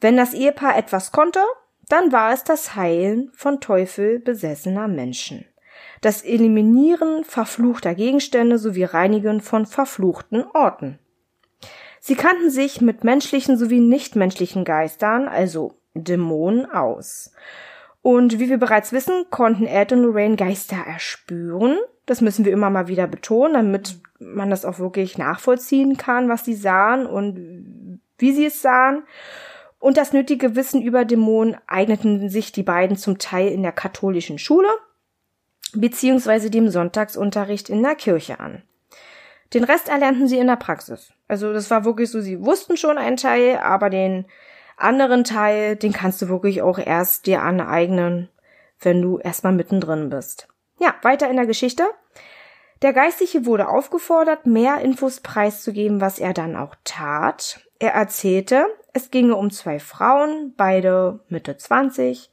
Wenn 0.00 0.16
das 0.16 0.34
Ehepaar 0.34 0.76
etwas 0.76 1.12
konnte, 1.12 1.40
dann 1.88 2.12
war 2.12 2.32
es 2.32 2.44
das 2.44 2.76
Heilen 2.76 3.30
von 3.34 3.60
Teufel 3.60 4.18
besessener 4.18 4.86
Menschen, 4.86 5.46
das 6.00 6.22
Eliminieren 6.22 7.24
verfluchter 7.24 7.94
Gegenstände 7.94 8.58
sowie 8.58 8.84
Reinigen 8.84 9.40
von 9.40 9.66
verfluchten 9.66 10.44
Orten. 10.54 10.98
Sie 12.00 12.14
kannten 12.14 12.50
sich 12.50 12.80
mit 12.80 13.04
menschlichen 13.04 13.56
sowie 13.56 13.80
nichtmenschlichen 13.80 14.64
Geistern, 14.64 15.28
also 15.28 15.74
Dämonen, 15.94 16.70
aus. 16.70 17.32
Und 18.02 18.38
wie 18.38 18.48
wir 18.48 18.58
bereits 18.58 18.92
wissen, 18.92 19.26
konnten 19.30 19.66
Ed 19.66 19.92
und 19.92 20.02
Lorraine 20.02 20.36
Geister 20.36 20.78
erspüren. 20.86 21.78
Das 22.06 22.22
müssen 22.22 22.46
wir 22.46 22.52
immer 22.52 22.70
mal 22.70 22.88
wieder 22.88 23.06
betonen, 23.06 23.52
damit 23.52 24.00
man 24.18 24.48
das 24.48 24.64
auch 24.64 24.78
wirklich 24.78 25.18
nachvollziehen 25.18 25.98
kann, 25.98 26.30
was 26.30 26.44
sie 26.44 26.54
sahen 26.54 27.06
und 27.06 28.00
wie 28.16 28.32
sie 28.32 28.46
es 28.46 28.62
sahen 28.62 29.02
und 29.80 29.96
das 29.96 30.12
nötige 30.12 30.54
Wissen 30.54 30.82
über 30.82 31.04
Dämonen 31.04 31.56
eigneten 31.66 32.28
sich 32.28 32.52
die 32.52 32.62
beiden 32.62 32.96
zum 32.96 33.18
Teil 33.18 33.48
in 33.48 33.62
der 33.62 33.72
katholischen 33.72 34.38
Schule 34.38 34.68
beziehungsweise 35.74 36.50
dem 36.50 36.68
Sonntagsunterricht 36.68 37.68
in 37.68 37.82
der 37.82 37.94
Kirche 37.94 38.40
an. 38.40 38.62
Den 39.54 39.64
Rest 39.64 39.88
erlernten 39.88 40.28
sie 40.28 40.38
in 40.38 40.46
der 40.46 40.56
Praxis. 40.56 41.12
Also 41.26 41.52
das 41.52 41.70
war 41.70 41.84
wirklich 41.84 42.10
so, 42.10 42.20
sie 42.20 42.44
wussten 42.44 42.76
schon 42.76 42.98
einen 42.98 43.16
Teil, 43.16 43.58
aber 43.58 43.90
den 43.90 44.26
anderen 44.76 45.24
Teil, 45.24 45.76
den 45.76 45.92
kannst 45.92 46.22
du 46.22 46.28
wirklich 46.28 46.62
auch 46.62 46.78
erst 46.78 47.26
dir 47.26 47.42
aneignen, 47.42 48.28
wenn 48.80 49.02
du 49.02 49.18
erstmal 49.18 49.52
mittendrin 49.52 50.08
bist. 50.08 50.48
Ja, 50.78 50.94
weiter 51.02 51.28
in 51.28 51.36
der 51.36 51.46
Geschichte. 51.46 51.84
Der 52.82 52.94
Geistliche 52.94 53.44
wurde 53.44 53.68
aufgefordert, 53.68 54.46
mehr 54.46 54.80
Infos 54.80 55.20
preiszugeben, 55.20 56.00
was 56.00 56.18
er 56.18 56.32
dann 56.32 56.56
auch 56.56 56.76
tat. 56.84 57.60
Er 57.78 57.92
erzählte, 57.92 58.66
es 58.94 59.10
ginge 59.10 59.36
um 59.36 59.50
zwei 59.50 59.78
Frauen, 59.78 60.54
beide 60.56 61.20
Mitte 61.28 61.56
20, 61.56 62.30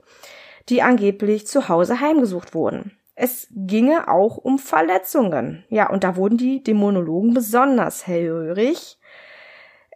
die 0.69 0.81
angeblich 0.81 1.47
zu 1.47 1.67
Hause 1.67 1.99
heimgesucht 1.99 2.53
wurden. 2.53 2.97
Es 3.19 3.47
ginge 3.51 4.07
auch 4.07 4.37
um 4.37 4.59
Verletzungen. 4.59 5.65
Ja, 5.69 5.89
und 5.89 6.03
da 6.03 6.15
wurden 6.15 6.37
die 6.37 6.61
Dämonologen 6.61 7.33
besonders 7.33 8.05
hellhörig. 8.05 8.99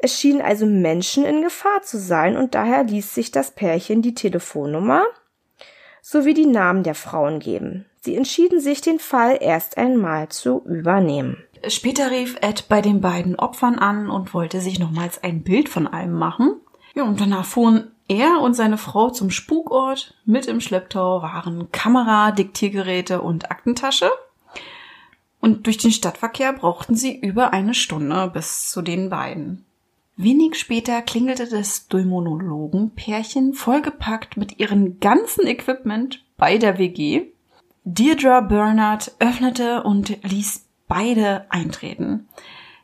Es 0.02 0.20
schienen 0.20 0.42
also 0.42 0.66
Menschen 0.66 1.24
in 1.24 1.44
Gefahr 1.44 1.84
zu 1.84 2.00
sein 2.00 2.36
und 2.36 2.56
daher 2.56 2.84
ließ 2.84 3.14
sich 3.14 3.30
das 3.30 3.52
Pärchen 3.52 4.02
die 4.02 4.16
Telefonnummer 4.16 5.04
sowie 6.02 6.34
die 6.34 6.48
Namen 6.48 6.82
der 6.82 6.96
Frauen 6.96 7.40
geben. 7.40 7.86
Sie 8.00 8.16
entschieden 8.16 8.60
sich, 8.60 8.82
den 8.82 8.98
Fall 8.98 9.38
erst 9.40 9.78
einmal 9.78 10.30
zu 10.30 10.64
übernehmen. 10.66 11.38
Später 11.68 12.10
rief 12.10 12.38
Ed 12.42 12.68
bei 12.70 12.82
den 12.82 13.02
beiden 13.02 13.36
Opfern 13.36 13.78
an 13.78 14.10
und 14.10 14.34
wollte 14.34 14.62
sich 14.62 14.80
nochmals 14.80 15.24
ein 15.24 15.44
Bild 15.44 15.70
von 15.70 15.86
allem 15.86 16.14
machen. 16.14 16.60
Ja, 16.96 17.04
und 17.04 17.22
danach 17.22 17.46
fuhren 17.46 17.91
er 18.08 18.42
und 18.42 18.54
seine 18.54 18.78
Frau 18.78 19.10
zum 19.10 19.30
Spukort. 19.30 20.14
Mit 20.26 20.48
im 20.48 20.62
Schlepptau 20.62 21.22
waren 21.22 21.72
Kamera, 21.72 22.32
Diktiergeräte 22.32 23.22
und 23.22 23.52
Aktentasche. 23.52 24.10
Und 25.40 25.66
durch 25.66 25.78
den 25.78 25.92
Stadtverkehr 25.92 26.54
brauchten 26.54 26.96
sie 26.96 27.18
über 27.20 27.54
eine 27.54 27.74
Stunde 27.74 28.30
bis 28.34 28.70
zu 28.70 28.82
den 28.82 29.10
beiden. 29.10 29.66
Wenig 30.18 30.56
später 30.56 31.02
klingelte 31.02 31.48
das 31.48 31.88
Dämonologen-Pärchen 31.88 33.54
vollgepackt 33.54 34.38
mit 34.38 34.60
ihrem 34.60 35.00
ganzen 35.00 35.48
Equipment 35.48 36.24
bei 36.38 36.58
der 36.58 36.78
WG. 36.78 37.24
Deirdre 37.86 38.44
Bernard 38.44 39.16
öffnete 39.20 39.84
und 39.84 40.22
ließ 40.24 40.66
beide 40.88 41.46
eintreten. 41.50 42.28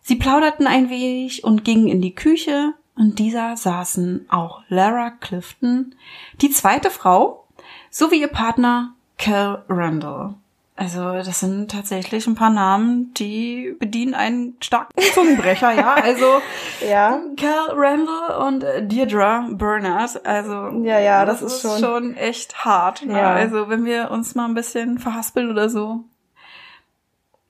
Sie 0.02 0.16
plauderten 0.16 0.66
ein 0.66 0.90
wenig 0.90 1.44
und 1.44 1.64
gingen 1.64 1.90
in 1.90 2.02
die 2.02 2.16
Küche, 2.16 2.74
und 2.98 3.20
dieser 3.20 3.56
saßen 3.58 4.28
auch 4.30 4.62
Lara 4.70 5.12
Clifton, 5.12 5.96
die 6.42 6.50
zweite 6.50 6.90
Frau, 6.90 7.46
sowie 7.90 8.22
ihr 8.22 8.28
Partner 8.28 8.94
Cal 9.18 9.64
Randall. 9.70 10.36
Also 10.80 11.14
das 11.14 11.40
sind 11.40 11.72
tatsächlich 11.72 12.28
ein 12.28 12.36
paar 12.36 12.52
Namen, 12.52 13.12
die 13.16 13.76
bedienen 13.80 14.14
einen 14.14 14.58
starken 14.62 15.02
Zungenbrecher, 15.16 15.72
ja. 15.74 15.96
Also 15.96 16.26
Ja. 16.88 17.20
Cal 17.36 17.72
Randall 17.74 18.48
und 18.48 18.64
Deirdre 18.92 19.48
Bernard. 19.54 20.24
Also 20.24 20.84
Ja, 20.84 21.00
ja, 21.00 21.26
das 21.26 21.42
ist 21.42 21.62
schon- 21.64 21.80
schon 21.80 22.16
echt 22.16 22.64
hart. 22.64 23.04
Ne? 23.04 23.18
Ja. 23.18 23.32
Also 23.34 23.70
wenn 23.70 23.86
wir 23.86 24.12
uns 24.12 24.36
mal 24.36 24.46
ein 24.46 24.54
bisschen 24.54 25.00
verhaspeln 25.00 25.50
oder 25.50 25.68
so, 25.70 26.04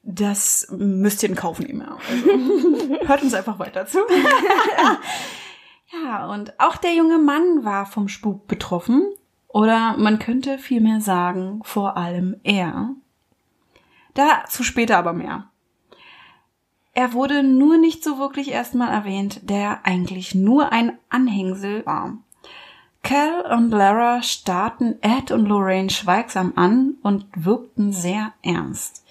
das 0.07 0.67
müsst 0.71 1.21
ihr 1.21 1.29
in 1.29 1.35
Kauf 1.35 1.59
nehmen. 1.59 1.81
Ja. 1.81 1.97
Also, 2.09 2.99
hört 3.07 3.23
uns 3.23 3.33
einfach 3.33 3.59
weiter 3.59 3.85
zu. 3.85 3.99
ja, 5.91 6.27
und 6.27 6.57
auch 6.59 6.77
der 6.77 6.93
junge 6.93 7.17
Mann 7.17 7.65
war 7.65 7.85
vom 7.85 8.07
Spuk 8.07 8.47
betroffen. 8.47 9.03
Oder 9.49 9.97
man 9.97 10.17
könnte 10.17 10.59
vielmehr 10.59 11.01
sagen, 11.01 11.61
vor 11.63 11.97
allem 11.97 12.37
er. 12.43 12.91
Dazu 14.13 14.63
später 14.63 14.97
aber 14.97 15.13
mehr. 15.13 15.49
Er 16.93 17.13
wurde 17.13 17.43
nur 17.43 17.77
nicht 17.77 18.03
so 18.03 18.17
wirklich 18.17 18.51
erstmal 18.51 18.91
erwähnt, 18.91 19.49
der 19.49 19.85
eigentlich 19.85 20.33
nur 20.33 20.71
ein 20.71 20.97
Anhängsel 21.09 21.85
war. 21.85 22.17
Cal 23.03 23.41
und 23.51 23.71
Lara 23.71 24.21
starrten 24.21 25.01
Ed 25.01 25.31
und 25.31 25.45
Lorraine 25.45 25.89
schweigsam 25.89 26.53
an 26.55 26.95
und 27.03 27.25
wirkten 27.35 27.91
sehr 27.91 28.33
ernst. 28.41 29.05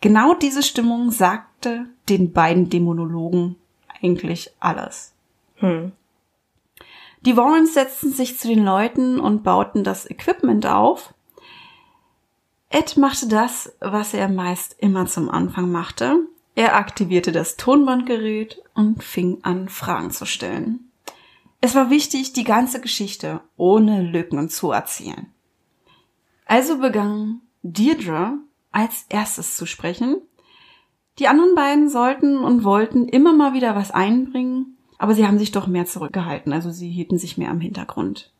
Genau 0.00 0.34
diese 0.34 0.62
Stimmung 0.62 1.10
sagte 1.10 1.86
den 2.08 2.32
beiden 2.32 2.70
Dämonologen 2.70 3.56
eigentlich 4.02 4.50
alles. 4.60 5.12
Hm. 5.56 5.92
Die 7.26 7.36
Warrens 7.36 7.74
setzten 7.74 8.12
sich 8.12 8.38
zu 8.38 8.48
den 8.48 8.64
Leuten 8.64 9.20
und 9.20 9.42
bauten 9.42 9.84
das 9.84 10.08
Equipment 10.08 10.66
auf. 10.66 11.12
Ed 12.70 12.96
machte 12.96 13.28
das, 13.28 13.76
was 13.80 14.14
er 14.14 14.28
meist 14.28 14.76
immer 14.78 15.06
zum 15.06 15.28
Anfang 15.28 15.70
machte. 15.70 16.20
Er 16.54 16.76
aktivierte 16.76 17.30
das 17.30 17.56
Tonbandgerät 17.56 18.62
und 18.74 19.04
fing 19.04 19.38
an, 19.42 19.68
Fragen 19.68 20.10
zu 20.10 20.24
stellen. 20.24 20.90
Es 21.60 21.74
war 21.74 21.90
wichtig, 21.90 22.32
die 22.32 22.44
ganze 22.44 22.80
Geschichte 22.80 23.40
ohne 23.56 24.02
Lücken 24.02 24.48
zu 24.48 24.70
erzählen. 24.70 25.26
Also 26.46 26.78
begann 26.78 27.42
Deirdre 27.62 28.38
als 28.72 29.06
erstes 29.08 29.56
zu 29.56 29.66
sprechen. 29.66 30.20
Die 31.18 31.28
anderen 31.28 31.54
beiden 31.54 31.88
sollten 31.88 32.38
und 32.38 32.64
wollten 32.64 33.08
immer 33.08 33.32
mal 33.32 33.52
wieder 33.52 33.74
was 33.74 33.90
einbringen, 33.90 34.76
aber 34.98 35.14
sie 35.14 35.26
haben 35.26 35.38
sich 35.38 35.52
doch 35.52 35.66
mehr 35.66 35.86
zurückgehalten, 35.86 36.52
also 36.52 36.70
sie 36.70 36.90
hielten 36.90 37.18
sich 37.18 37.38
mehr 37.38 37.50
am 37.50 37.60
Hintergrund. 37.60 38.32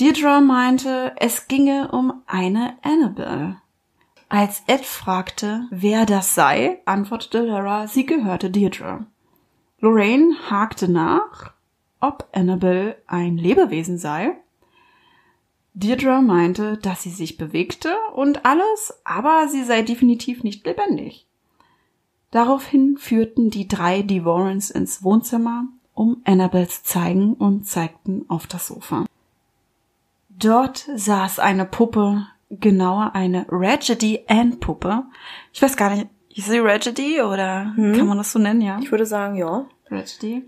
Deirdre 0.00 0.40
meinte, 0.40 1.14
es 1.16 1.48
ginge 1.48 1.90
um 1.90 2.22
eine 2.26 2.76
Annabelle. 2.82 3.56
Als 4.28 4.62
Ed 4.66 4.84
fragte, 4.84 5.66
wer 5.70 6.04
das 6.04 6.34
sei, 6.34 6.80
antwortete 6.84 7.42
Lara, 7.42 7.86
sie 7.86 8.04
gehörte 8.04 8.50
Deirdre. 8.50 9.06
Lorraine 9.80 10.34
hakte 10.50 10.90
nach, 10.90 11.52
ob 12.00 12.28
Annabelle 12.32 12.96
ein 13.06 13.36
Lebewesen 13.36 13.98
sei. 13.98 14.36
Deirdre 15.78 16.22
meinte, 16.22 16.78
dass 16.78 17.02
sie 17.02 17.10
sich 17.10 17.36
bewegte 17.36 17.94
und 18.14 18.46
alles, 18.46 18.94
aber 19.04 19.46
sie 19.48 19.62
sei 19.62 19.82
definitiv 19.82 20.42
nicht 20.42 20.64
lebendig. 20.66 21.26
Daraufhin 22.30 22.96
führten 22.96 23.50
die 23.50 23.68
drei 23.68 24.00
die 24.00 24.24
Warrens 24.24 24.70
ins 24.70 25.02
Wohnzimmer, 25.02 25.66
um 25.92 26.22
Annabelle 26.24 26.66
zu 26.68 26.82
zeigen 26.82 27.34
und 27.34 27.66
zeigten 27.66 28.24
auf 28.28 28.46
das 28.46 28.68
Sofa. 28.68 29.04
Dort 30.30 30.88
saß 30.94 31.40
eine 31.40 31.66
Puppe, 31.66 32.26
genauer 32.48 33.14
eine 33.14 33.44
Raggedy 33.50 34.24
Ann 34.28 34.58
Puppe. 34.58 35.04
Ich 35.52 35.60
weiß 35.60 35.76
gar 35.76 35.94
nicht, 35.94 36.08
ist 36.34 36.48
sie 36.48 36.58
Raggedy 36.58 37.20
oder 37.20 37.74
kann 37.76 38.06
man 38.06 38.16
das 38.16 38.32
so 38.32 38.38
nennen, 38.38 38.62
ja? 38.62 38.78
Ich 38.80 38.90
würde 38.90 39.04
sagen, 39.04 39.36
ja. 39.36 39.66
Tragedy. 39.88 40.42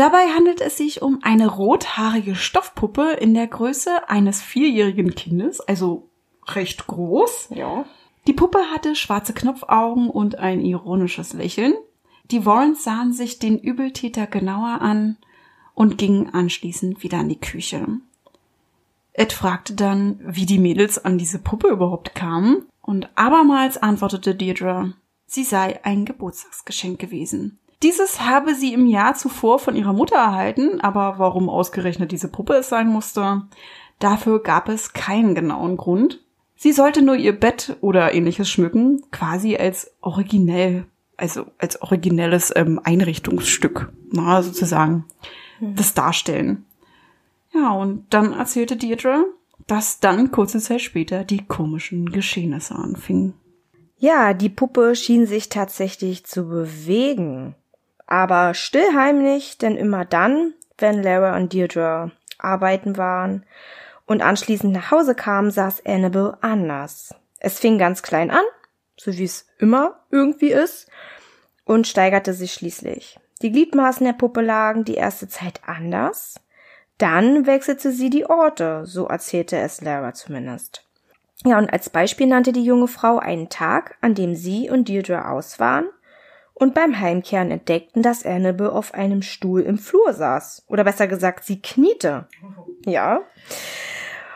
Dabei 0.00 0.28
handelt 0.28 0.62
es 0.62 0.78
sich 0.78 1.02
um 1.02 1.18
eine 1.20 1.46
rothaarige 1.46 2.34
Stoffpuppe 2.34 3.18
in 3.20 3.34
der 3.34 3.46
Größe 3.46 4.08
eines 4.08 4.40
vierjährigen 4.40 5.14
Kindes, 5.14 5.60
also 5.60 6.08
recht 6.46 6.86
groß. 6.86 7.50
Ja. 7.50 7.84
Die 8.26 8.32
Puppe 8.32 8.60
hatte 8.72 8.96
schwarze 8.96 9.34
Knopfaugen 9.34 10.08
und 10.08 10.38
ein 10.38 10.64
ironisches 10.64 11.34
Lächeln. 11.34 11.74
Die 12.30 12.46
Warrens 12.46 12.82
sahen 12.82 13.12
sich 13.12 13.40
den 13.40 13.58
Übeltäter 13.58 14.26
genauer 14.26 14.80
an 14.80 15.18
und 15.74 15.98
gingen 15.98 16.32
anschließend 16.32 17.02
wieder 17.02 17.20
in 17.20 17.28
die 17.28 17.40
Küche. 17.40 17.86
Ed 19.12 19.34
fragte 19.34 19.74
dann, 19.74 20.18
wie 20.24 20.46
die 20.46 20.58
Mädels 20.58 20.96
an 21.04 21.18
diese 21.18 21.40
Puppe 21.40 21.68
überhaupt 21.68 22.14
kamen, 22.14 22.64
und 22.80 23.10
abermals 23.16 23.76
antwortete 23.76 24.34
Deirdre, 24.34 24.94
sie 25.26 25.44
sei 25.44 25.84
ein 25.84 26.06
Geburtstagsgeschenk 26.06 26.98
gewesen. 26.98 27.59
Dieses 27.82 28.20
habe 28.20 28.54
sie 28.54 28.74
im 28.74 28.86
Jahr 28.86 29.14
zuvor 29.14 29.58
von 29.58 29.74
ihrer 29.74 29.94
Mutter 29.94 30.16
erhalten, 30.16 30.80
aber 30.80 31.14
warum 31.18 31.48
ausgerechnet 31.48 32.12
diese 32.12 32.28
Puppe 32.28 32.54
es 32.54 32.68
sein 32.68 32.88
musste, 32.88 33.42
dafür 33.98 34.42
gab 34.42 34.68
es 34.68 34.92
keinen 34.92 35.34
genauen 35.34 35.78
Grund. 35.78 36.20
Sie 36.56 36.72
sollte 36.72 37.00
nur 37.00 37.16
ihr 37.16 37.38
Bett 37.38 37.76
oder 37.80 38.12
ähnliches 38.12 38.50
schmücken, 38.50 39.02
quasi 39.10 39.56
als 39.56 39.94
originell, 40.02 40.84
also 41.16 41.46
als 41.56 41.80
originelles 41.80 42.52
ähm, 42.54 42.80
Einrichtungsstück, 42.84 43.90
na, 44.10 44.42
sozusagen, 44.42 45.06
das 45.60 45.94
darstellen. 45.94 46.66
Ja, 47.54 47.72
und 47.72 48.04
dann 48.10 48.34
erzählte 48.34 48.76
Deirdre, 48.76 49.24
dass 49.66 50.00
dann 50.00 50.30
kurze 50.30 50.58
Zeit 50.58 50.82
später 50.82 51.24
die 51.24 51.46
komischen 51.46 52.12
Geschehnisse 52.12 52.74
anfingen. 52.74 53.34
Ja, 53.96 54.34
die 54.34 54.48
Puppe 54.48 54.96
schien 54.96 55.26
sich 55.26 55.48
tatsächlich 55.48 56.24
zu 56.24 56.48
bewegen. 56.48 57.54
Aber 58.10 58.54
stillheimlich, 58.54 59.56
denn 59.56 59.76
immer 59.76 60.04
dann, 60.04 60.52
wenn 60.78 61.00
Lara 61.00 61.36
und 61.36 61.54
Deirdre 61.54 62.10
arbeiten 62.38 62.96
waren 62.96 63.46
und 64.04 64.20
anschließend 64.20 64.72
nach 64.72 64.90
Hause 64.90 65.14
kamen, 65.14 65.52
saß 65.52 65.86
Annabelle 65.86 66.36
anders. 66.40 67.14
Es 67.38 67.60
fing 67.60 67.78
ganz 67.78 68.02
klein 68.02 68.32
an, 68.32 68.42
so 68.96 69.16
wie 69.16 69.24
es 69.24 69.46
immer 69.58 70.00
irgendwie 70.10 70.50
ist, 70.50 70.90
und 71.64 71.86
steigerte 71.86 72.34
sich 72.34 72.52
schließlich. 72.52 73.20
Die 73.42 73.52
Gliedmaßen 73.52 74.04
der 74.04 74.14
Puppe 74.14 74.40
lagen 74.40 74.84
die 74.84 74.96
erste 74.96 75.28
Zeit 75.28 75.60
anders. 75.64 76.40
Dann 76.98 77.46
wechselte 77.46 77.92
sie 77.92 78.10
die 78.10 78.26
Orte, 78.28 78.86
so 78.86 79.06
erzählte 79.06 79.56
es 79.56 79.82
Lara 79.82 80.14
zumindest. 80.14 80.84
Ja, 81.44 81.58
und 81.58 81.72
als 81.72 81.88
Beispiel 81.88 82.26
nannte 82.26 82.50
die 82.50 82.64
junge 82.64 82.88
Frau 82.88 83.18
einen 83.18 83.50
Tag, 83.50 83.96
an 84.00 84.16
dem 84.16 84.34
sie 84.34 84.68
und 84.68 84.88
Deirdre 84.88 85.28
aus 85.28 85.60
waren 85.60 85.86
und 86.60 86.74
beim 86.74 87.00
Heimkehren 87.00 87.50
entdeckten, 87.50 88.02
dass 88.02 88.26
Annabelle 88.26 88.72
auf 88.72 88.92
einem 88.92 89.22
Stuhl 89.22 89.62
im 89.62 89.78
Flur 89.78 90.12
saß. 90.12 90.64
Oder 90.68 90.84
besser 90.84 91.08
gesagt, 91.08 91.44
sie 91.44 91.60
kniete. 91.60 92.28
Ja. 92.84 93.22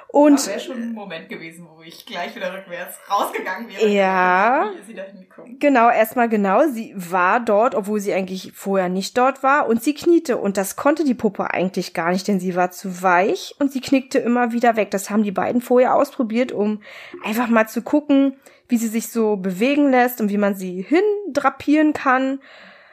Und 0.09 0.47
wäre 0.47 0.61
schon 0.61 0.81
ein 0.81 0.93
Moment 0.93 1.29
gewesen, 1.29 1.67
wo 1.69 1.83
ich 1.83 2.07
gleich 2.07 2.35
wieder 2.35 2.55
rückwärts 2.55 2.99
rausgegangen 3.11 3.69
wäre. 3.69 3.89
Ja. 3.89 4.71
Wie 4.73 4.79
ist 4.79 4.87
sie 4.87 4.95
da 4.95 5.03
hingekommen? 5.03 5.59
genau, 5.59 5.91
erstmal 5.91 6.29
genau, 6.29 6.67
sie 6.69 6.95
war 6.97 7.41
dort, 7.41 7.75
obwohl 7.75 8.01
sie 8.01 8.15
eigentlich 8.15 8.53
vorher 8.55 8.89
nicht 8.89 9.19
dort 9.19 9.43
war, 9.43 9.69
und 9.69 9.83
sie 9.83 9.93
kniete. 9.93 10.39
Und 10.39 10.57
das 10.57 10.77
konnte 10.77 11.05
die 11.05 11.15
Puppe 11.15 11.51
eigentlich 11.53 11.93
gar 11.93 12.11
nicht, 12.11 12.27
denn 12.27 12.41
sie 12.41 12.57
war 12.57 12.71
zu 12.71 13.03
weich 13.03 13.55
und 13.59 13.71
sie 13.71 13.81
knickte 13.81 14.19
immer 14.19 14.53
wieder 14.53 14.77
weg. 14.77 14.91
Das 14.93 15.11
haben 15.11 15.25
die 15.25 15.33
beiden 15.33 15.61
vorher 15.61 15.95
ausprobiert, 15.95 16.53
um 16.53 16.81
einfach 17.23 17.49
mal 17.49 17.69
zu 17.69 17.83
gucken, 17.83 18.37
wie 18.69 18.79
sie 18.79 18.89
sich 18.89 19.09
so 19.09 19.37
bewegen 19.37 19.91
lässt 19.91 20.21
und 20.21 20.29
wie 20.31 20.39
man 20.39 20.55
sie 20.55 20.83
hindrapieren 20.83 21.93
kann. 21.93 22.41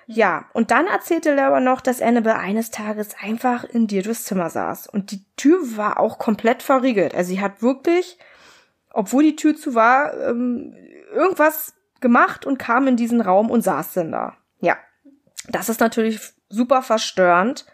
Ja, 0.07 0.45
und 0.53 0.71
dann 0.71 0.87
erzählte 0.87 1.33
Laura 1.33 1.61
noch, 1.61 1.79
dass 1.79 2.01
Annabelle 2.01 2.37
eines 2.37 2.69
Tages 2.69 3.15
einfach 3.21 3.63
in 3.63 3.87
Deirdres 3.87 4.25
Zimmer 4.25 4.49
saß. 4.49 4.87
Und 4.87 5.11
die 5.11 5.23
Tür 5.37 5.59
war 5.77 5.99
auch 5.99 6.19
komplett 6.19 6.63
verriegelt. 6.63 7.15
Also 7.15 7.29
sie 7.29 7.39
hat 7.39 7.61
wirklich, 7.61 8.17
obwohl 8.89 9.23
die 9.23 9.37
Tür 9.37 9.55
zu 9.55 9.73
war, 9.73 10.13
ähm, 10.19 10.75
irgendwas 11.13 11.75
gemacht 12.01 12.45
und 12.45 12.57
kam 12.57 12.87
in 12.87 12.97
diesen 12.97 13.21
Raum 13.21 13.49
und 13.49 13.61
saß 13.61 13.93
dann 13.93 14.11
da. 14.11 14.35
Ja, 14.59 14.77
das 15.47 15.69
ist 15.69 15.79
natürlich 15.79 16.19
super 16.49 16.81
verstörend. 16.81 17.65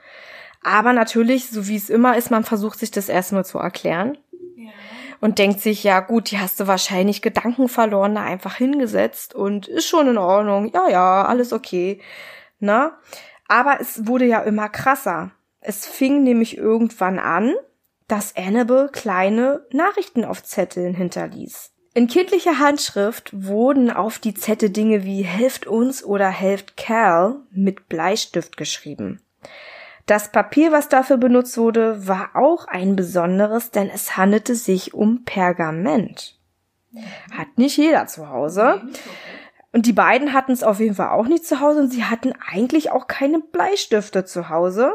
Aber 0.61 0.93
natürlich, 0.93 1.49
so 1.49 1.67
wie 1.67 1.77
es 1.77 1.89
immer 1.89 2.17
ist, 2.17 2.29
man 2.29 2.43
versucht 2.43 2.77
sich 2.77 2.91
das 2.91 3.09
erstmal 3.09 3.45
zu 3.45 3.57
erklären 3.57 4.17
Ja. 4.55 4.71
Und 5.21 5.39
denkt 5.39 5.61
sich, 5.61 5.83
ja 5.83 5.99
gut, 5.99 6.31
die 6.31 6.39
hast 6.39 6.59
du 6.59 6.67
wahrscheinlich 6.67 7.21
Gedanken 7.21 7.69
verloren, 7.69 8.15
da 8.15 8.23
einfach 8.23 8.55
hingesetzt 8.55 9.33
und 9.33 9.67
ist 9.67 9.87
schon 9.87 10.07
in 10.07 10.17
Ordnung. 10.17 10.71
Ja, 10.73 10.89
ja, 10.89 11.25
alles 11.25 11.53
okay. 11.53 12.01
Na? 12.59 12.97
Aber 13.47 13.79
es 13.79 14.07
wurde 14.07 14.25
ja 14.25 14.41
immer 14.41 14.69
krasser. 14.69 15.31
Es 15.59 15.85
fing 15.85 16.23
nämlich 16.23 16.57
irgendwann 16.57 17.19
an, 17.19 17.53
dass 18.07 18.35
Annabelle 18.35 18.89
kleine 18.89 19.65
Nachrichten 19.71 20.23
auf 20.23 20.43
Zetteln 20.43 20.93
hinterließ. 20.93 21.71
In 21.93 22.07
kindlicher 22.07 22.59
Handschrift 22.59 23.31
wurden 23.33 23.89
auf 23.89 24.19
die 24.19 24.35
Zettel 24.35 24.69
Dinge 24.69 25.03
wie 25.03 25.23
helft 25.23 25.65
uns 25.65 26.03
oder 26.03 26.29
helft 26.29 26.77
Cal 26.77 27.37
mit 27.51 27.89
Bleistift 27.89 28.55
geschrieben. 28.55 29.21
Das 30.07 30.31
Papier, 30.31 30.71
was 30.71 30.87
dafür 30.87 31.17
benutzt 31.17 31.57
wurde, 31.57 32.07
war 32.07 32.31
auch 32.33 32.67
ein 32.67 32.95
besonderes, 32.95 33.71
denn 33.71 33.89
es 33.93 34.15
handelte 34.15 34.55
sich 34.55 34.93
um 34.93 35.25
Pergament. 35.25 36.39
Hat 37.37 37.57
nicht 37.57 37.77
jeder 37.77 38.07
zu 38.07 38.29
Hause. 38.29 38.81
Und 39.73 39.85
die 39.85 39.93
beiden 39.93 40.33
hatten 40.33 40.53
es 40.53 40.63
auf 40.63 40.79
jeden 40.79 40.95
Fall 40.95 41.09
auch 41.09 41.27
nicht 41.27 41.45
zu 41.45 41.59
Hause 41.59 41.81
und 41.81 41.91
sie 41.91 42.05
hatten 42.05 42.33
eigentlich 42.49 42.89
auch 42.89 43.07
keine 43.07 43.39
Bleistifte 43.39 44.23
zu 44.23 44.49
Hause. 44.49 44.93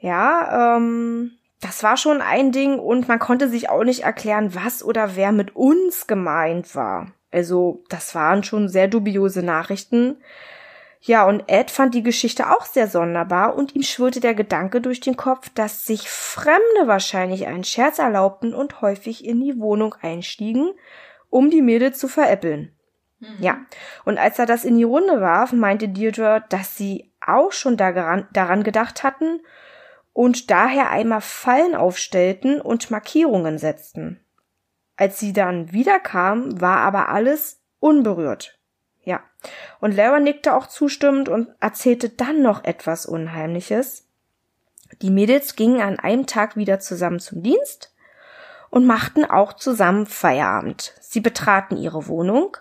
Ja, 0.00 0.76
ähm, 0.76 1.38
das 1.60 1.82
war 1.84 1.96
schon 1.96 2.20
ein 2.20 2.50
Ding 2.50 2.78
und 2.78 3.08
man 3.08 3.20
konnte 3.20 3.48
sich 3.48 3.70
auch 3.70 3.84
nicht 3.84 4.02
erklären, 4.02 4.54
was 4.54 4.82
oder 4.82 5.16
wer 5.16 5.30
mit 5.30 5.54
uns 5.54 6.08
gemeint 6.08 6.74
war. 6.74 7.12
Also, 7.30 7.84
das 7.88 8.14
waren 8.14 8.42
schon 8.42 8.68
sehr 8.68 8.88
dubiose 8.88 9.42
Nachrichten. 9.42 10.16
Ja, 11.00 11.26
und 11.26 11.44
Ed 11.46 11.70
fand 11.70 11.94
die 11.94 12.02
Geschichte 12.02 12.50
auch 12.50 12.66
sehr 12.66 12.88
sonderbar 12.88 13.54
und 13.54 13.74
ihm 13.74 13.82
schwirrte 13.82 14.20
der 14.20 14.34
Gedanke 14.34 14.80
durch 14.80 15.00
den 15.00 15.16
Kopf, 15.16 15.48
dass 15.54 15.86
sich 15.86 16.10
Fremde 16.10 16.86
wahrscheinlich 16.86 17.46
einen 17.46 17.64
Scherz 17.64 17.98
erlaubten 17.98 18.52
und 18.52 18.80
häufig 18.80 19.24
in 19.24 19.40
die 19.40 19.58
Wohnung 19.60 19.94
einstiegen, 20.02 20.72
um 21.30 21.50
die 21.50 21.62
Mädels 21.62 21.98
zu 21.98 22.08
veräppeln. 22.08 22.72
Mhm. 23.20 23.36
Ja, 23.38 23.58
und 24.04 24.18
als 24.18 24.38
er 24.38 24.46
das 24.46 24.64
in 24.64 24.76
die 24.76 24.84
Runde 24.84 25.20
warf, 25.20 25.52
meinte 25.52 25.88
Deirdre, 25.88 26.44
dass 26.48 26.76
sie 26.76 27.12
auch 27.24 27.52
schon 27.52 27.76
daran, 27.76 28.26
daran 28.32 28.64
gedacht 28.64 29.02
hatten 29.02 29.40
und 30.12 30.50
daher 30.50 30.90
einmal 30.90 31.20
Fallen 31.20 31.74
aufstellten 31.74 32.60
und 32.60 32.90
Markierungen 32.90 33.58
setzten. 33.58 34.24
Als 34.96 35.20
sie 35.20 35.32
dann 35.32 35.72
wiederkam, 35.72 36.60
war 36.60 36.78
aber 36.78 37.08
alles 37.08 37.62
unberührt. 37.78 38.57
Und 39.80 39.94
Lara 39.94 40.18
nickte 40.18 40.54
auch 40.54 40.66
zustimmend 40.66 41.28
und 41.28 41.48
erzählte 41.60 42.08
dann 42.08 42.42
noch 42.42 42.64
etwas 42.64 43.06
Unheimliches. 43.06 44.06
Die 45.02 45.10
Mädels 45.10 45.54
gingen 45.54 45.80
an 45.80 45.98
einem 45.98 46.26
Tag 46.26 46.56
wieder 46.56 46.80
zusammen 46.80 47.20
zum 47.20 47.42
Dienst 47.42 47.94
und 48.70 48.86
machten 48.86 49.24
auch 49.24 49.52
zusammen 49.52 50.06
Feierabend. 50.06 50.94
Sie 51.00 51.20
betraten 51.20 51.76
ihre 51.76 52.08
Wohnung 52.08 52.56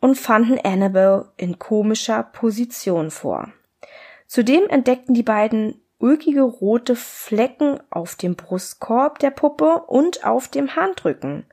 und 0.00 0.16
fanden 0.16 0.58
Annabelle 0.58 1.30
in 1.36 1.58
komischer 1.58 2.22
Position 2.22 3.10
vor. 3.10 3.52
Zudem 4.26 4.68
entdeckten 4.68 5.14
die 5.14 5.22
beiden 5.22 5.80
ulkige 5.98 6.42
rote 6.42 6.96
Flecken 6.96 7.80
auf 7.90 8.14
dem 8.14 8.34
Brustkorb 8.34 9.18
der 9.18 9.30
Puppe 9.30 9.82
und 9.86 10.24
auf 10.24 10.48
dem 10.48 10.74
Handrücken. 10.74 11.46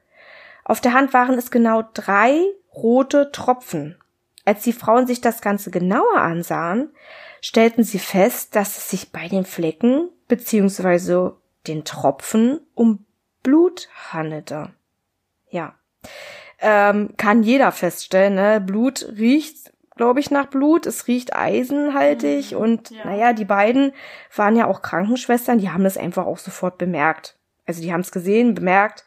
Auf 0.64 0.82
der 0.82 0.94
Hand 0.94 1.14
waren 1.14 1.38
es 1.38 1.52
genau 1.52 1.84
drei 1.94 2.42
rote 2.74 3.32
Tropfen. 3.32 3.98
Als 4.48 4.64
die 4.64 4.72
Frauen 4.72 5.08
sich 5.08 5.20
das 5.20 5.42
Ganze 5.42 5.72
genauer 5.72 6.20
ansahen, 6.20 6.92
stellten 7.42 7.84
sie 7.84 8.00
fest, 8.00 8.56
dass 8.56 8.78
es 8.78 8.90
sich 8.90 9.12
bei 9.12 9.28
den 9.28 9.44
Flecken 9.44 10.10
bzw. 10.30 11.32
den 11.68 11.84
Tropfen 11.84 12.62
um 12.74 13.06
Blut 13.44 13.90
handelte. 14.10 14.70
Ja. 15.50 15.76
Ähm, 16.60 17.10
kann 17.18 17.44
jeder 17.44 17.74
feststellen, 17.74 18.36
ne? 18.36 18.62
Blut 18.62 19.14
riecht 19.18 19.74
glaube 19.98 20.22
ich, 20.22 20.32
nach 20.32 20.46
Blut. 20.46 20.86
Es 20.86 21.08
riecht 21.08 21.36
eisenhaltig 21.36 22.52
mhm. 22.52 22.58
und 22.58 22.92
ja. 22.92 23.04
naja, 23.04 23.34
die 23.34 23.46
beiden 23.46 23.92
waren 24.34 24.56
ja 24.56 24.68
auch 24.68 24.82
Krankenschwestern, 24.82 25.58
die 25.58 25.72
haben 25.72 25.84
das 25.84 25.98
einfach 25.98 26.26
auch 26.26 26.38
sofort 26.38 26.78
bemerkt. 26.78 27.36
Also 27.66 27.82
die 27.82 27.92
haben 27.92 28.02
es 28.02 28.12
gesehen, 28.12 28.54
bemerkt. 28.54 29.04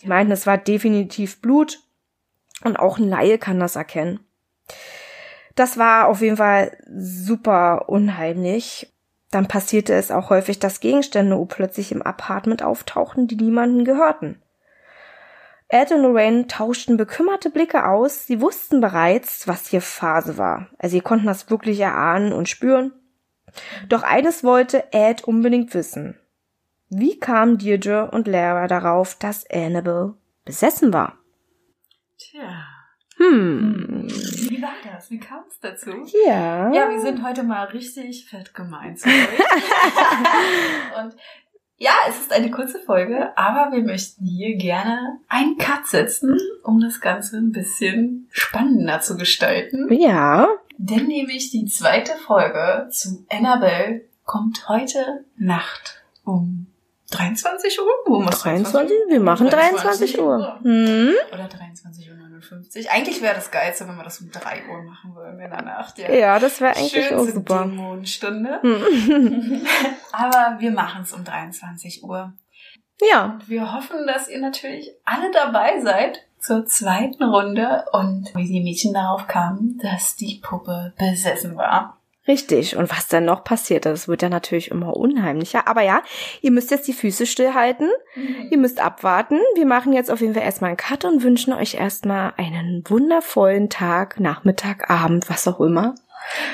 Die 0.00 0.08
meinten, 0.08 0.32
es 0.32 0.46
war 0.46 0.58
definitiv 0.58 1.40
Blut 1.40 1.80
und 2.64 2.78
auch 2.78 2.98
ein 2.98 3.08
Laie 3.08 3.38
kann 3.38 3.60
das 3.60 3.76
erkennen. 3.76 4.20
Das 5.54 5.78
war 5.78 6.08
auf 6.08 6.20
jeden 6.20 6.36
Fall 6.36 6.76
super 6.96 7.88
unheimlich. 7.88 8.92
Dann 9.30 9.46
passierte 9.46 9.94
es 9.94 10.10
auch 10.10 10.30
häufig, 10.30 10.58
dass 10.58 10.80
Gegenstände 10.80 11.44
plötzlich 11.48 11.92
im 11.92 12.02
Apartment 12.02 12.62
auftauchten, 12.62 13.28
die 13.28 13.36
niemanden 13.36 13.84
gehörten. 13.84 14.40
Ed 15.68 15.92
und 15.92 16.02
Lorraine 16.02 16.48
tauschten 16.48 16.96
bekümmerte 16.96 17.48
Blicke 17.48 17.86
aus. 17.86 18.26
Sie 18.26 18.40
wussten 18.40 18.80
bereits, 18.80 19.46
was 19.46 19.68
hier 19.68 19.80
Phase 19.80 20.36
war. 20.36 20.68
Also 20.78 20.96
sie 20.96 21.00
konnten 21.00 21.26
das 21.26 21.48
wirklich 21.48 21.78
erahnen 21.78 22.32
und 22.32 22.48
spüren. 22.48 22.92
Doch 23.88 24.02
eines 24.02 24.42
wollte 24.42 24.92
Ed 24.92 25.24
unbedingt 25.24 25.72
wissen. 25.74 26.18
Wie 26.88 27.20
kamen 27.20 27.58
Deirdre 27.58 28.10
und 28.10 28.26
Lara 28.26 28.66
darauf, 28.66 29.14
dass 29.14 29.48
Annabelle 29.48 30.14
besessen 30.44 30.92
war? 30.92 31.18
Tja. 32.18 32.79
Hm. 33.20 34.08
Wie 34.48 34.62
war 34.62 34.72
das? 34.90 35.10
Wie 35.10 35.18
kam 35.18 35.40
es 35.46 35.60
dazu? 35.60 35.90
Ja. 36.26 36.72
Ja, 36.72 36.90
wir 36.90 37.00
sind 37.00 37.22
heute 37.22 37.42
mal 37.42 37.64
richtig 37.66 38.26
fett 38.30 38.54
gemeint 38.54 38.98
zu 38.98 39.08
euch. 39.08 39.14
und 41.04 41.14
ja, 41.76 41.92
es 42.08 42.18
ist 42.18 42.32
eine 42.32 42.50
kurze 42.50 42.78
Folge, 42.78 43.36
aber 43.36 43.72
wir 43.72 43.82
möchten 43.82 44.24
hier 44.24 44.56
gerne 44.56 45.18
einen 45.28 45.58
Cut 45.58 45.86
setzen, 45.86 46.38
um 46.62 46.80
das 46.80 47.00
Ganze 47.00 47.36
ein 47.36 47.52
bisschen 47.52 48.26
spannender 48.30 49.00
zu 49.00 49.18
gestalten. 49.18 49.92
Ja. 49.92 50.48
Denn 50.78 51.06
nämlich 51.06 51.50
die 51.50 51.66
zweite 51.66 52.12
Folge 52.26 52.88
zu 52.90 53.26
Annabelle 53.28 54.02
kommt 54.24 54.66
heute 54.68 55.24
Nacht 55.36 56.02
um 56.24 56.68
23 57.10 57.80
Uhr? 57.80 57.86
Wo 58.06 58.24
23? 58.24 58.96
Wir 59.08 59.20
machen 59.20 59.50
23, 59.50 60.14
23 60.14 60.18
Uhr. 60.20 60.38
Uhr. 60.38 60.60
Hm? 60.62 61.14
Oder 61.32 61.48
23 61.48 62.10
Uhr 62.10 62.16
59. 62.40 62.90
Eigentlich 62.90 63.22
wäre 63.22 63.34
das 63.34 63.50
geilste, 63.50 63.86
wenn 63.88 63.96
wir 63.96 64.04
das 64.04 64.20
um 64.20 64.30
3 64.30 64.68
Uhr 64.68 64.82
machen 64.82 65.14
würden 65.14 65.40
in 65.40 65.50
der 65.50 65.62
Nacht. 65.62 65.98
Ja, 65.98 66.10
ja 66.12 66.38
das 66.38 66.60
wäre 66.60 66.76
eigentlich 66.76 66.92
Schönste 66.92 67.18
auch 67.18 67.26
super. 67.26 67.64
Dämonenstunde. 67.64 68.60
Hm. 68.62 69.66
Aber 70.12 70.60
wir 70.60 70.70
machen 70.70 71.02
es 71.02 71.12
um 71.12 71.24
23 71.24 72.02
Uhr. 72.02 72.32
Ja. 73.00 73.24
Und 73.24 73.48
wir 73.48 73.72
hoffen, 73.72 74.06
dass 74.06 74.28
ihr 74.28 74.40
natürlich 74.40 74.90
alle 75.04 75.30
dabei 75.30 75.80
seid 75.80 76.26
zur 76.38 76.66
zweiten 76.66 77.22
Runde 77.22 77.84
und 77.92 78.34
wie 78.34 78.46
die 78.46 78.62
Mädchen 78.62 78.94
darauf 78.94 79.26
kamen, 79.26 79.78
dass 79.82 80.16
die 80.16 80.40
Puppe 80.42 80.94
besessen 80.98 81.56
war. 81.56 81.99
Richtig. 82.30 82.76
Und 82.76 82.88
was 82.92 83.08
dann 83.08 83.24
noch 83.24 83.42
passiert, 83.42 83.86
das 83.86 84.06
wird 84.06 84.22
ja 84.22 84.28
natürlich 84.28 84.70
immer 84.70 84.96
unheimlicher. 84.96 85.66
Aber 85.66 85.82
ja, 85.82 86.00
ihr 86.42 86.52
müsst 86.52 86.70
jetzt 86.70 86.86
die 86.86 86.92
Füße 86.92 87.26
stillhalten. 87.26 87.90
Mhm. 88.14 88.48
Ihr 88.52 88.58
müsst 88.58 88.80
abwarten. 88.80 89.40
Wir 89.56 89.66
machen 89.66 89.92
jetzt 89.92 90.12
auf 90.12 90.20
jeden 90.20 90.34
Fall 90.34 90.44
erstmal 90.44 90.68
einen 90.68 90.76
Cut 90.76 91.04
und 91.04 91.24
wünschen 91.24 91.52
euch 91.52 91.74
erstmal 91.74 92.32
einen 92.36 92.84
wundervollen 92.86 93.68
Tag, 93.68 94.20
Nachmittag, 94.20 94.88
Abend, 94.88 95.28
was 95.28 95.48
auch 95.48 95.58
immer. 95.58 95.96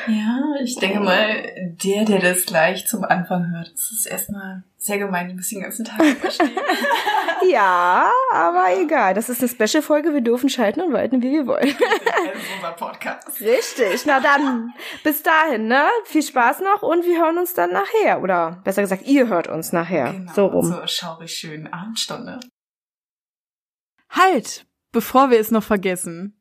Ja, 0.09 0.55
ich 0.62 0.77
denke 0.77 1.01
mal, 1.01 1.45
der, 1.85 2.07
der 2.07 2.21
das 2.21 2.47
gleich 2.47 2.87
zum 2.87 3.05
Anfang 3.05 3.51
hört, 3.51 3.71
das 3.75 3.91
ist 3.93 4.07
erstmal 4.07 4.62
sehr 4.87 4.99
gemein, 4.99 5.29
die 5.29 5.35
müssen 5.35 5.57
den 5.57 5.64
ganzen 5.64 5.85
Tag 5.85 6.01
überstehen. 6.01 6.53
ja, 7.51 8.11
aber 8.33 8.66
egal. 8.79 9.14
Das 9.14 9.29
ist 9.29 9.40
eine 9.40 9.49
Special-Folge. 9.49 10.14
Wir 10.14 10.20
dürfen 10.20 10.49
schalten 10.49 10.81
und 10.81 10.92
walten, 10.92 11.22
wie 11.22 11.33
wir 11.33 11.46
wollen. 11.46 11.75
Podcast. 12.77 13.40
Richtig. 13.40 14.07
Na 14.07 14.20
dann, 14.20 14.72
bis 15.03 15.22
dahin, 15.22 15.66
ne? 15.66 15.87
Viel 16.05 16.22
Spaß 16.22 16.61
noch 16.61 16.83
und 16.83 17.05
wir 17.05 17.20
hören 17.20 17.38
uns 17.38 17.55
dann 17.55 17.72
nachher. 17.72 18.22
Oder 18.22 18.61
besser 18.64 18.83
gesagt, 18.83 19.03
ihr 19.07 19.29
hört 19.29 19.49
uns 19.49 19.72
nachher. 19.72 20.12
Genau, 20.12 20.33
so 20.33 20.46
rum. 20.46 20.66
So 20.66 20.87
schaurig 20.87 21.33
schön 21.33 21.72
Abendstunde. 21.72 22.40
Halt! 24.11 24.66
Bevor 24.92 25.31
wir 25.31 25.40
es 25.40 25.51
noch 25.51 25.64
vergessen. 25.64 26.40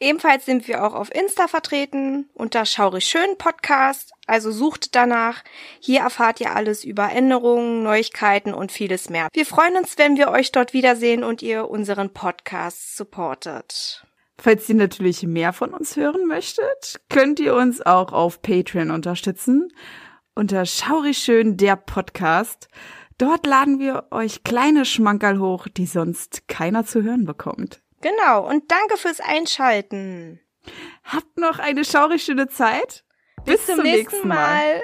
Ebenfalls 0.00 0.46
sind 0.46 0.68
wir 0.68 0.84
auch 0.84 0.94
auf 0.94 1.12
Insta 1.12 1.48
vertreten 1.48 2.30
unter 2.34 2.64
Schaurig 2.66 3.04
Schön 3.04 3.36
Podcast, 3.36 4.12
also 4.26 4.52
sucht 4.52 4.94
danach. 4.94 5.42
Hier 5.80 6.00
erfahrt 6.00 6.40
ihr 6.40 6.54
alles 6.54 6.84
über 6.84 7.10
Änderungen, 7.10 7.82
Neuigkeiten 7.82 8.54
und 8.54 8.70
vieles 8.70 9.10
mehr. 9.10 9.28
Wir 9.32 9.44
freuen 9.44 9.76
uns, 9.76 9.98
wenn 9.98 10.16
wir 10.16 10.28
euch 10.28 10.52
dort 10.52 10.72
wiedersehen 10.72 11.24
und 11.24 11.42
ihr 11.42 11.68
unseren 11.68 12.12
Podcast 12.12 12.96
supportet. 12.96 14.04
Falls 14.40 14.68
ihr 14.68 14.76
natürlich 14.76 15.24
mehr 15.24 15.52
von 15.52 15.74
uns 15.74 15.96
hören 15.96 16.28
möchtet, 16.28 17.00
könnt 17.08 17.40
ihr 17.40 17.56
uns 17.56 17.84
auch 17.84 18.12
auf 18.12 18.40
Patreon 18.40 18.92
unterstützen 18.92 19.68
unter 20.36 20.64
Schaurig 20.64 21.18
Schön 21.18 21.56
der 21.56 21.74
Podcast. 21.74 22.68
Dort 23.18 23.44
laden 23.44 23.80
wir 23.80 24.06
euch 24.12 24.44
kleine 24.44 24.84
Schmankerl 24.84 25.40
hoch, 25.40 25.66
die 25.66 25.86
sonst 25.86 26.46
keiner 26.46 26.86
zu 26.86 27.02
hören 27.02 27.24
bekommt. 27.24 27.82
Genau, 28.00 28.48
und 28.48 28.70
danke 28.70 28.96
fürs 28.96 29.20
Einschalten. 29.20 30.40
Habt 31.04 31.38
noch 31.38 31.58
eine 31.58 31.84
schaurig 31.84 32.22
schöne 32.22 32.48
Zeit. 32.48 33.04
Bis, 33.44 33.56
Bis 33.56 33.66
zum, 33.66 33.76
zum, 33.76 33.84
nächsten 33.84 34.28
Mal. 34.28 34.36
mal. 34.36 34.82